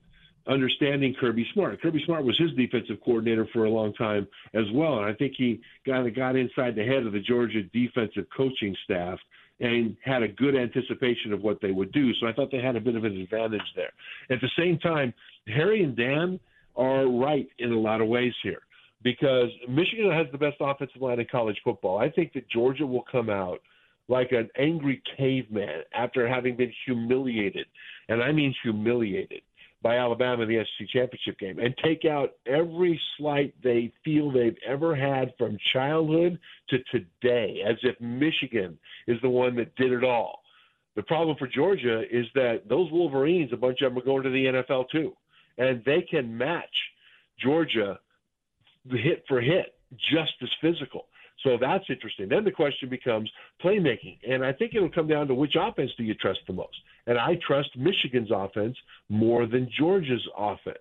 [0.47, 1.81] understanding Kirby Smart.
[1.81, 5.33] Kirby Smart was his defensive coordinator for a long time as well, and I think
[5.37, 9.19] he kind of got inside the head of the Georgia defensive coaching staff
[9.59, 12.13] and had a good anticipation of what they would do.
[12.15, 13.91] So I thought they had a bit of an advantage there.
[14.29, 15.13] At the same time,
[15.47, 16.39] Harry and Dan
[16.75, 18.61] are right in a lot of ways here
[19.03, 21.97] because Michigan has the best offensive line in college football.
[21.97, 23.59] I think that Georgia will come out
[24.09, 27.67] like an angry caveman after having been humiliated,
[28.09, 29.41] and I mean humiliated,
[29.81, 34.57] by Alabama in the SEC championship game, and take out every slight they feel they've
[34.67, 36.37] ever had from childhood
[36.69, 40.41] to today, as if Michigan is the one that did it all.
[40.95, 44.29] The problem for Georgia is that those Wolverines, a bunch of them are going to
[44.31, 45.15] the NFL too,
[45.57, 46.91] and they can match
[47.39, 47.99] Georgia
[48.89, 49.75] hit for hit
[50.11, 51.05] just as physical.
[51.43, 52.27] So that's interesting.
[52.27, 53.29] Then the question becomes
[53.63, 54.17] playmaking.
[54.27, 56.75] And I think it'll come down to which offense do you trust the most?
[57.07, 58.75] And I trust Michigan's offense
[59.07, 60.77] more than Georgia's offense.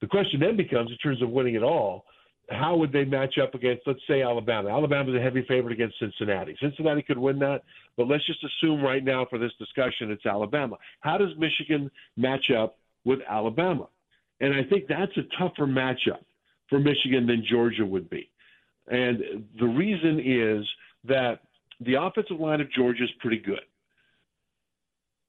[0.00, 2.04] The question then becomes, in terms of winning it all,
[2.50, 4.68] how would they match up against, let's say, Alabama?
[4.68, 6.56] Alabama's a heavy favorite against Cincinnati.
[6.60, 7.62] Cincinnati could win that,
[7.96, 10.76] but let's just assume right now for this discussion it's Alabama.
[11.00, 13.88] How does Michigan match up with Alabama?
[14.40, 16.20] And I think that's a tougher matchup
[16.68, 18.28] for Michigan than Georgia would be.
[18.88, 20.66] And the reason is
[21.04, 21.40] that
[21.80, 23.60] the offensive line of Georgia is pretty good.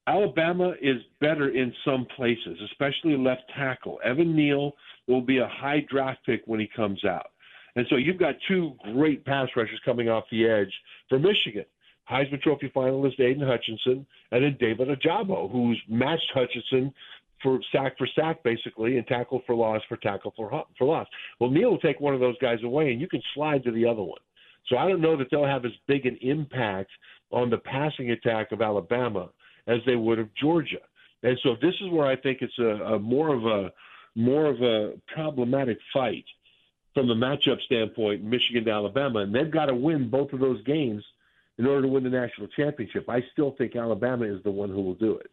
[0.07, 3.99] Alabama is better in some places, especially left tackle.
[4.03, 4.73] Evan Neal
[5.07, 7.27] will be a high draft pick when he comes out.
[7.75, 10.71] And so you've got two great pass rushers coming off the edge
[11.09, 11.65] for Michigan.
[12.09, 16.93] Heisman Trophy finalist Aidan Hutchinson, and then David Ojabo, who's matched Hutchinson
[17.45, 21.07] for sack for sack, basically, and tackle for loss for tackle for for loss.
[21.39, 23.85] Well, Neal will take one of those guys away, and you can slide to the
[23.85, 24.19] other one.
[24.67, 26.89] So I don't know that they'll have as big an impact
[27.31, 29.29] on the passing attack of Alabama
[29.67, 30.81] as they would of Georgia.
[31.21, 33.71] And so this is where I think it's a, a more of a
[34.15, 36.25] more of a problematic fight
[36.93, 40.63] from the matchup standpoint, Michigan to Alabama, and they've got to win both of those
[40.63, 41.03] games
[41.57, 43.07] in order to win the national championship.
[43.09, 45.29] I still think Alabama is the one who will do it.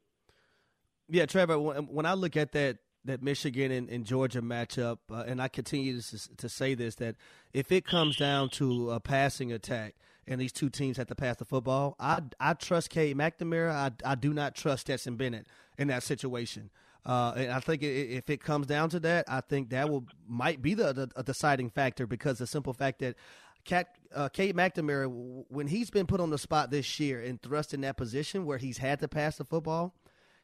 [1.08, 1.58] Yeah, Trevor.
[1.58, 6.00] When I look at that that Michigan and, and Georgia matchup, uh, and I continue
[6.00, 7.16] to, to say this that
[7.52, 9.94] if it comes down to a passing attack
[10.26, 13.72] and these two teams have to pass the football, I I trust Cade McNamara.
[13.72, 15.46] I I do not trust Stetson Bennett
[15.78, 16.70] in that situation.
[17.04, 20.62] Uh, and I think if it comes down to that, I think that will might
[20.62, 23.16] be the, the deciding factor because the simple fact that
[23.64, 25.08] Cat, uh, Cade McNamara,
[25.48, 28.58] when he's been put on the spot this year and thrust in that position where
[28.58, 29.94] he's had to pass the football,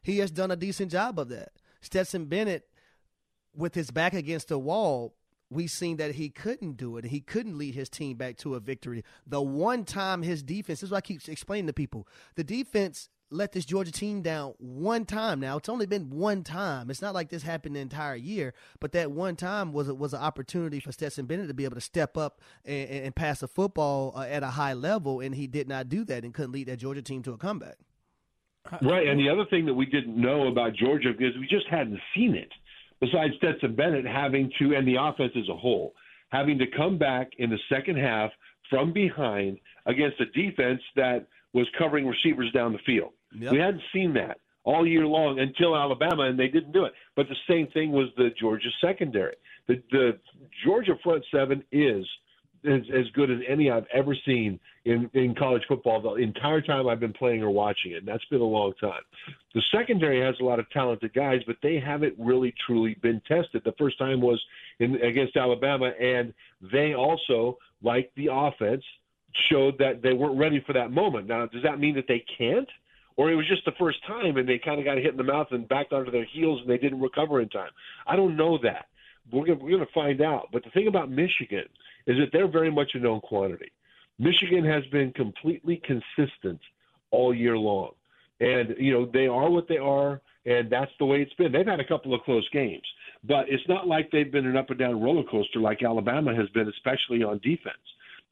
[0.01, 1.51] he has done a decent job of that.
[1.81, 2.67] Stetson Bennett,
[3.55, 5.15] with his back against the wall,
[5.49, 7.05] we seen that he couldn't do it.
[7.05, 9.03] He couldn't lead his team back to a victory.
[9.25, 12.07] The one time his defense, this is what I keep explaining to people.
[12.35, 15.39] The defense let this Georgia team down one time.
[15.39, 16.89] Now it's only been one time.
[16.89, 20.21] It's not like this happened the entire year, but that one time was was an
[20.21, 24.13] opportunity for Stetson Bennett to be able to step up and, and pass the football
[24.15, 26.77] uh, at a high level, and he did not do that and couldn't lead that
[26.77, 27.77] Georgia team to a comeback.
[28.81, 31.99] Right, and the other thing that we didn't know about Georgia is we just hadn't
[32.15, 32.49] seen it.
[32.99, 35.93] Besides Stetson Bennett having to, and the offense as a whole,
[36.29, 38.31] having to come back in the second half
[38.69, 43.11] from behind against a defense that was covering receivers down the field.
[43.33, 43.51] Yep.
[43.51, 46.93] We hadn't seen that all year long until Alabama, and they didn't do it.
[47.15, 49.35] But the same thing was the Georgia secondary.
[49.67, 50.19] The, the
[50.63, 52.05] Georgia front seven is
[52.65, 56.87] as, as good as any I've ever seen in, in college football the entire time
[56.87, 57.97] I've been playing or watching it.
[57.97, 59.01] And that's been a long time.
[59.53, 63.61] The secondary has a lot of talented guys, but they haven't really truly been tested.
[63.65, 64.41] The first time was
[64.79, 66.33] in, against Alabama, and
[66.71, 68.83] they also, like the offense,
[69.51, 71.27] showed that they weren't ready for that moment.
[71.27, 72.69] Now, does that mean that they can't?
[73.19, 75.23] or it was just the first time and they kind of got hit in the
[75.23, 77.71] mouth and backed onto their heels and they didn't recover in time.
[78.07, 78.85] I don't know that.
[79.31, 80.49] We're going we're to find out.
[80.51, 81.65] But the thing about Michigan
[82.07, 83.71] is that they're very much a known quantity.
[84.17, 86.59] Michigan has been completely consistent
[87.11, 87.91] all year long.
[88.41, 91.51] And, you know, they are what they are, and that's the way it's been.
[91.51, 92.85] They've had a couple of close games,
[93.23, 96.47] but it's not like they've been an up and down roller coaster like Alabama has
[96.49, 97.75] been, especially on defense.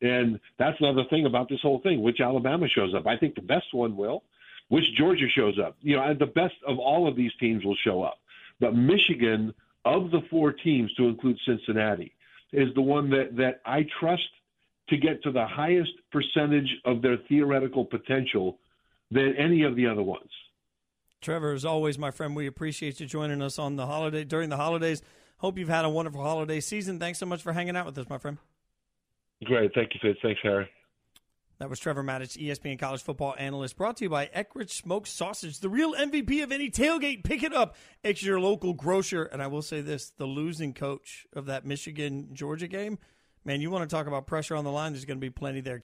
[0.02, 3.06] And that's another thing about this whole thing, which Alabama shows up.
[3.08, 4.24] I think the best one will
[4.70, 5.76] which Georgia shows up.
[5.82, 8.20] You know, the best of all of these teams will show up.
[8.60, 9.54] But Michigan,
[9.88, 12.14] of the four teams to include Cincinnati,
[12.54, 14.22] is the one that, that I trust
[14.90, 18.60] to get to the highest percentage of their theoretical potential
[19.12, 20.30] than any of the other ones.
[21.22, 24.58] Trevor, as always, my friend, we appreciate you joining us on the holiday during the
[24.58, 25.02] holidays.
[25.40, 27.00] Hope you've had a wonderful holiday season.
[27.00, 28.38] Thanks so much for hanging out with us, my friend.
[29.44, 29.72] Great.
[29.74, 30.20] Thank you, Fitz.
[30.22, 30.70] Thanks, Harry.
[31.60, 35.60] That was Trevor Matich, ESPN college football analyst, brought to you by Eckrich Smoked Sausage,
[35.60, 37.24] the real MVP of any tailgate.
[37.24, 39.24] Pick it up at your local grocer.
[39.24, 43.00] And I will say this the losing coach of that Michigan Georgia game,
[43.44, 45.62] man, you want to talk about pressure on the line, there's going to be plenty
[45.62, 45.84] there.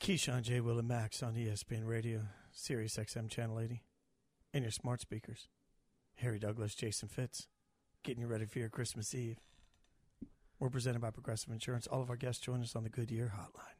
[0.00, 0.60] It's Keyshawn J.
[0.60, 2.22] Will and Max on ESPN Radio,
[2.52, 3.82] Sirius XM Channel 80,
[4.52, 5.48] and your smart speakers.
[6.16, 7.46] Harry Douglas, Jason Fitz,
[8.02, 9.38] getting you ready for your Christmas Eve.
[10.60, 11.86] We're presented by Progressive Insurance.
[11.86, 13.76] All of our guests join us on the Goodyear Hotline.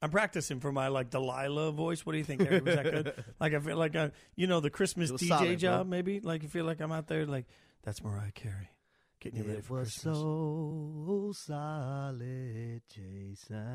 [0.00, 2.04] I'm practicing for my like Delilah voice.
[2.06, 2.42] What do you think?
[2.42, 2.60] Harry?
[2.60, 3.24] Was that good?
[3.40, 5.56] like I feel like I, you know, the Christmas DJ solid, bro.
[5.56, 5.86] job.
[5.88, 7.26] Maybe like you feel like I'm out there.
[7.26, 7.46] Like
[7.82, 8.70] that's Mariah Carey
[9.20, 10.16] getting you ready It for was Christmas.
[10.16, 13.66] so solid, Jason.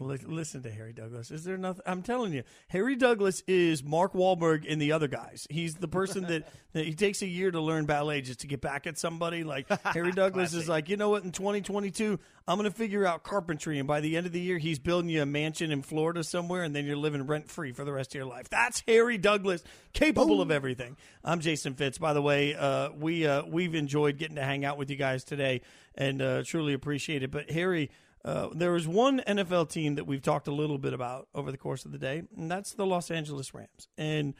[0.00, 1.30] Li- Listen to Harry Douglas.
[1.30, 1.82] Is there nothing?
[1.86, 5.46] I'm telling you, Harry Douglas is Mark Wahlberg in the other guys.
[5.50, 8.60] He's the person that, that he takes a year to learn ballet just to get
[8.60, 9.44] back at somebody.
[9.44, 11.24] Like Harry Douglas is like, you know what?
[11.24, 14.56] In 2022, I'm going to figure out carpentry, and by the end of the year,
[14.58, 17.84] he's building you a mansion in Florida somewhere, and then you're living rent free for
[17.84, 18.48] the rest of your life.
[18.48, 19.62] That's Harry Douglas,
[19.92, 20.96] capable of everything.
[21.22, 21.98] I'm Jason Fitz.
[21.98, 25.24] By the way, uh, we uh, we've enjoyed getting to hang out with you guys
[25.24, 25.62] today,
[25.94, 27.30] and uh, truly appreciate it.
[27.30, 27.90] But Harry.
[28.24, 31.56] Uh, there is one NFL team that we've talked a little bit about over the
[31.56, 33.88] course of the day, and that's the Los Angeles Rams.
[33.96, 34.34] And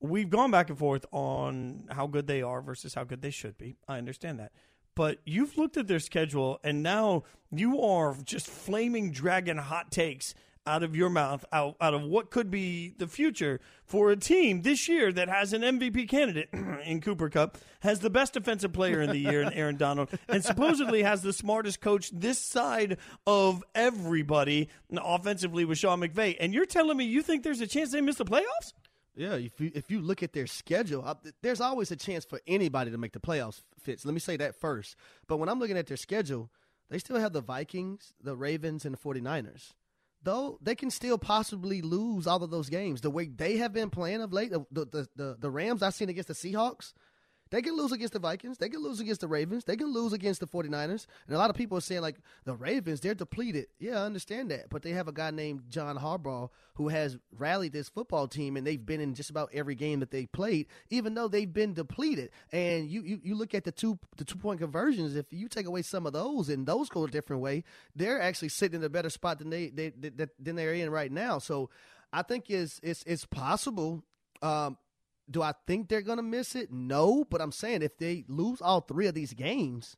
[0.00, 3.58] we've gone back and forth on how good they are versus how good they should
[3.58, 3.76] be.
[3.86, 4.52] I understand that.
[4.94, 10.34] But you've looked at their schedule, and now you are just flaming dragon hot takes
[10.68, 14.62] out of your mouth, out, out of what could be the future for a team
[14.62, 16.50] this year that has an MVP candidate
[16.84, 20.44] in Cooper Kupp, has the best defensive player in the year in Aaron Donald, and
[20.44, 26.36] supposedly has the smartest coach this side of everybody offensively with Sean McVay.
[26.38, 28.74] And you're telling me you think there's a chance they miss the playoffs?
[29.16, 31.04] Yeah, if you if you look at their schedule,
[31.42, 33.62] there's always a chance for anybody to make the playoffs.
[33.80, 34.04] Fitz.
[34.04, 34.94] Let me say that first.
[35.26, 36.50] But when I'm looking at their schedule,
[36.88, 39.72] they still have the Vikings, the Ravens, and the 49ers.
[40.22, 43.00] Though they can still possibly lose all of those games.
[43.00, 46.08] The way they have been playing of late, the the the, the Rams I've seen
[46.08, 46.92] against the Seahawks,
[47.50, 48.58] they can lose against the Vikings.
[48.58, 49.64] They can lose against the Ravens.
[49.64, 51.06] They can lose against the 49ers.
[51.26, 53.66] And a lot of people are saying, like, the Ravens, they're depleted.
[53.78, 54.70] Yeah, I understand that.
[54.70, 58.66] But they have a guy named John Harbaugh who has rallied this football team, and
[58.66, 62.30] they've been in just about every game that they played, even though they've been depleted.
[62.52, 65.66] And you, you, you look at the two the two point conversions, if you take
[65.66, 67.64] away some of those and those go a different way,
[67.96, 71.10] they're actually sitting in a better spot than they, they, they than they're in right
[71.10, 71.38] now.
[71.38, 71.68] So
[72.12, 74.04] I think it's it's it's possible.
[74.40, 74.78] Um,
[75.30, 76.70] do I think they're gonna miss it?
[76.72, 79.96] No, but I'm saying if they lose all three of these games,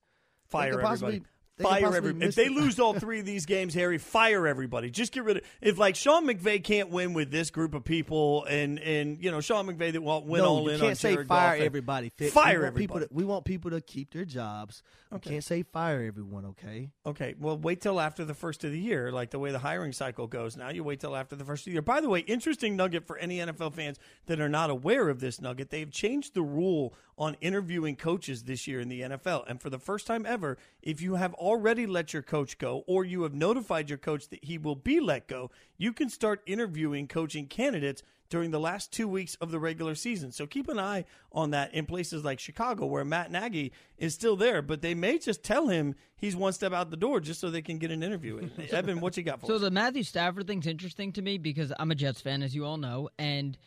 [0.49, 1.31] Fire possibly- everybody.
[1.61, 2.27] They Fire everybody.
[2.27, 4.91] If they lose all three of these games, Harry, fire everybody.
[4.91, 5.43] Just get rid of.
[5.61, 9.43] If like Sean McVay can't win with this group of people, and and you know
[9.43, 11.67] Sean McVay that won't win no, all you in can't on say Jared fire Goff
[11.67, 12.09] everybody.
[12.17, 12.33] Fitz.
[12.33, 13.07] Fire we people everybody.
[13.09, 14.83] to, we want people to keep their jobs.
[15.13, 16.47] We can't say fire everyone.
[16.47, 16.91] Okay.
[17.05, 19.93] Okay, well, wait till after the first of the year, like the way the hiring
[19.93, 20.57] cycle goes.
[20.57, 21.83] Now you wait till after the first of the year.
[21.83, 25.41] By the way, interesting nugget for any NFL fans that are not aware of this
[25.41, 25.71] nugget.
[25.71, 29.45] They've changed the rule on interviewing coaches this year in the NFL.
[29.47, 33.05] And for the first time ever, if you have already let your coach go or
[33.05, 37.07] you have notified your coach that he will be let go, you can start interviewing
[37.07, 40.33] coaching candidates during the last two weeks of the regular season.
[40.33, 44.37] So keep an eye on that in places like Chicago, where Matt Nagy is still
[44.37, 47.51] there, but they may just tell him he's one step out the door just so
[47.51, 48.49] they can get an interview.
[48.71, 49.61] Evan, what you got for So us?
[49.61, 52.79] the Matthew Stafford thing's interesting to me because I'm a Jets fan, as you all
[52.79, 53.59] know, and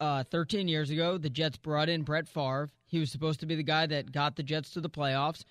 [0.00, 2.70] uh, 13 years ago, the Jets brought in Brett Favre.
[2.86, 5.44] He was supposed to be the guy that got the Jets to the playoffs.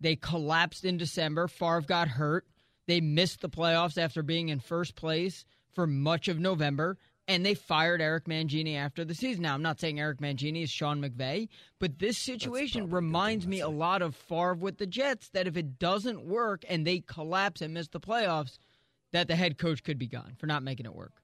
[0.00, 1.48] They collapsed in December.
[1.48, 2.46] Favre got hurt.
[2.86, 7.54] They missed the playoffs after being in first place for much of November, and they
[7.54, 9.42] fired Eric Mangini after the season.
[9.42, 13.68] Now, I'm not saying Eric Mangini is Sean McVay, but this situation reminds me a
[13.68, 17.72] lot of Favre with the Jets that if it doesn't work and they collapse and
[17.72, 18.58] miss the playoffs,
[19.12, 21.21] that the head coach could be gone for not making it work.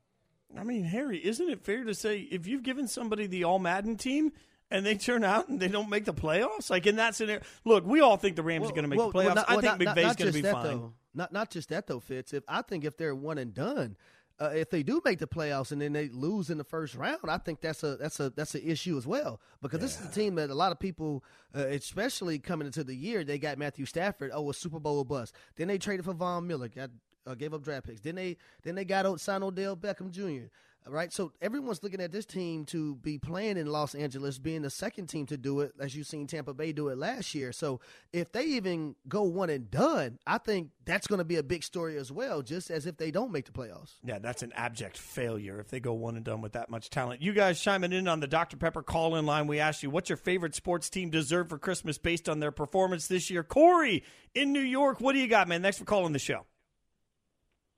[0.57, 3.97] I mean, Harry, isn't it fair to say if you've given somebody the All Madden
[3.97, 4.33] team
[4.71, 7.85] and they turn out and they don't make the playoffs, like in that scenario, look,
[7.87, 9.25] we all think the Rams are going to make Well, the playoffs.
[9.27, 10.65] well, not- I think not- McVay's going to be that, fine.
[10.65, 10.93] Though.
[11.15, 12.33] Not not just that though, Fitz.
[12.33, 13.97] If I think if they're one and done,
[14.41, 17.19] uh, if they do make the playoffs and then they lose in the first round,
[17.29, 20.13] I think that's a that's a that's an issue as well because this is a
[20.13, 21.25] team that a lot of people,
[21.57, 24.31] uh, especially coming into the year, they got Matthew Stafford.
[24.33, 25.35] Oh, a Super Bowl bust.
[25.57, 26.91] Then they traded for Von Miller, got
[27.29, 28.01] uh, gave up draft picks.
[28.01, 30.49] Then they then they got out signed Odell Beckham Jr.
[30.91, 34.71] Right, so everyone's looking at this team to be playing in Los Angeles, being the
[34.71, 37.53] second team to do it, as you've seen Tampa Bay do it last year.
[37.53, 41.43] So if they even go one and done, I think that's going to be a
[41.43, 43.97] big story as well, just as if they don't make the playoffs.
[44.03, 47.21] Yeah, that's an abject failure if they go one and done with that much talent.
[47.21, 48.57] You guys chiming in on the Dr.
[48.57, 49.47] Pepper call in line.
[49.47, 53.09] We asked you, what's your favorite sports team deserve for Christmas based on their performance
[53.09, 53.43] this year?
[53.43, 54.05] Corey
[54.35, 55.61] in New York, what do you got, man?
[55.61, 56.47] Thanks for calling the show.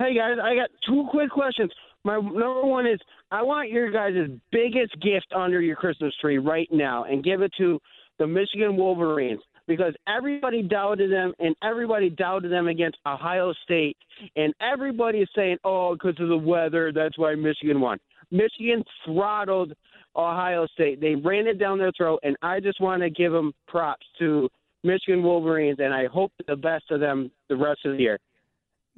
[0.01, 1.71] Hey guys, I got two quick questions.
[2.05, 2.99] My number one is
[3.31, 7.53] I want your guys' biggest gift under your Christmas tree right now and give it
[7.59, 7.79] to
[8.19, 13.99] the Michigan Wolverines because everybody doubted them and everybody doubted them against Ohio State
[14.37, 17.99] and everybody is saying, "Oh, because of the weather, that's why Michigan won."
[18.31, 19.75] Michigan throttled
[20.17, 21.03] Ohio State.
[21.03, 24.49] They ran it down their throat and I just want to give them props to
[24.83, 28.19] Michigan Wolverines, and I hope the best of them the rest of the year.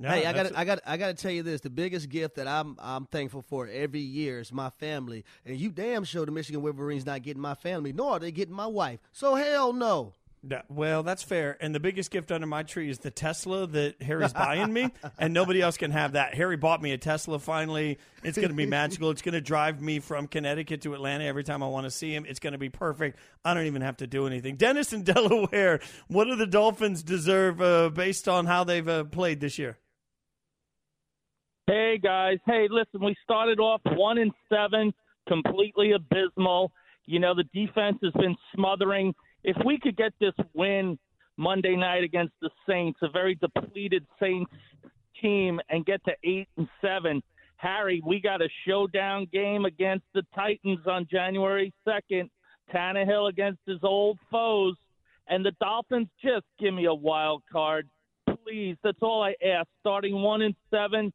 [0.03, 2.49] Hey, I got I got I got to tell you this: the biggest gift that
[2.49, 6.63] I'm I'm thankful for every year is my family, and you damn sure the Michigan
[6.63, 9.01] Wolverines not getting my family, nor are they getting my wife.
[9.13, 10.13] So hell no.
[10.45, 11.57] That- well, that's fair.
[11.61, 15.33] And the biggest gift under my tree is the Tesla that Harry's buying me, and
[15.33, 16.35] nobody else can have that.
[16.35, 17.99] Harry bought me a Tesla finally.
[18.25, 19.11] It's going to be magical.
[19.11, 22.13] It's going to drive me from Connecticut to Atlanta every time I want to see
[22.13, 22.27] him.
[22.29, 23.19] It's going to be perfect.
[23.45, 24.57] I don't even have to do anything.
[24.57, 25.79] Dennis in Delaware,
[26.09, 29.79] what do the Dolphins deserve uh, based on how they've uh, played this year?
[31.69, 34.93] Hey guys, hey, listen, we started off one and seven,
[35.29, 36.73] completely abysmal.
[37.07, 39.15] You know, the defense has been smothering.
[39.45, 40.99] If we could get this win
[41.37, 44.51] Monday night against the Saints, a very depleted Saints
[45.21, 47.23] team, and get to eight and seven,
[47.59, 52.29] Harry, we got a showdown game against the Titans on January second.
[52.75, 54.75] Tannehill against his old foes,
[55.29, 57.89] and the Dolphins just give me a wild card,
[58.45, 58.77] please.
[58.83, 59.69] That's all I ask.
[59.79, 61.13] Starting one and seven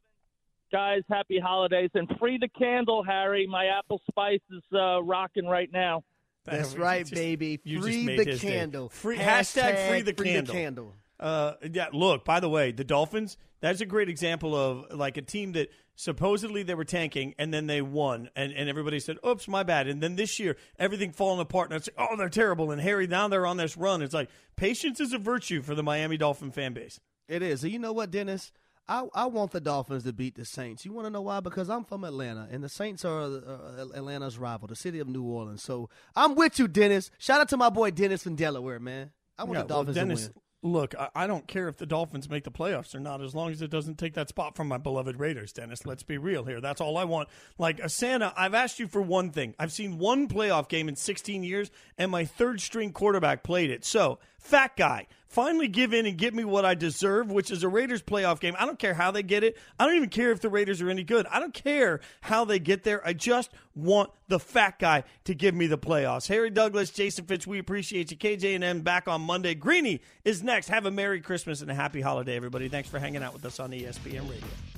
[0.70, 3.46] guys, happy holidays and free the candle, Harry.
[3.46, 6.04] My apple spice is uh, rocking right now.
[6.44, 7.58] That's right, Just- baby.
[7.58, 8.88] Free the candle.
[8.88, 10.54] Free, hashtag, free the free candle.
[10.54, 10.94] The candle.
[11.20, 11.86] Uh, yeah.
[11.92, 13.36] Look, by the way, the Dolphins.
[13.60, 17.66] That's a great example of like a team that supposedly they were tanking and then
[17.66, 21.40] they won, and, and everybody said, "Oops, my bad." And then this year, everything falling
[21.40, 24.00] apart, and it's like, "Oh, they're terrible." And Harry, now they're on this run.
[24.00, 27.00] It's like patience is a virtue for the Miami Dolphin fan base.
[27.28, 27.64] It is.
[27.64, 28.52] And you know what, Dennis?
[28.88, 30.84] I, I want the Dolphins to beat the Saints.
[30.84, 31.40] You want to know why?
[31.40, 35.22] Because I'm from Atlanta, and the Saints are uh, Atlanta's rival, the city of New
[35.22, 35.62] Orleans.
[35.62, 37.10] So I'm with you, Dennis.
[37.18, 39.10] Shout out to my boy Dennis from Delaware, man.
[39.36, 40.42] I want Yeah, the Dolphins well, Dennis, to win.
[40.60, 43.52] Look, I, I don't care if the Dolphins make the playoffs or not, as long
[43.52, 45.86] as it doesn't take that spot from my beloved Raiders, Dennis.
[45.86, 46.60] Let's be real here.
[46.60, 47.28] That's all I want.
[47.58, 49.54] Like, Asana, I've asked you for one thing.
[49.58, 53.84] I've seen one playoff game in 16 years, and my third string quarterback played it.
[53.84, 57.68] So, fat guy, finally give in and get me what I deserve, which is a
[57.68, 58.54] Raiders playoff game.
[58.58, 59.56] I don't care how they get it.
[59.78, 61.26] I don't even care if the Raiders are any good.
[61.30, 63.06] I don't care how they get there.
[63.06, 66.28] I just want the fat guy to give me the playoffs.
[66.28, 68.16] Harry Douglas, Jason Fitz, we appreciate you.
[68.16, 69.54] KJ and M back on Monday.
[69.54, 70.68] Greeny is next.
[70.68, 72.68] Have a Merry Christmas and a Happy Holiday, everybody.
[72.68, 74.77] Thanks for hanging out with us on ESPN Radio.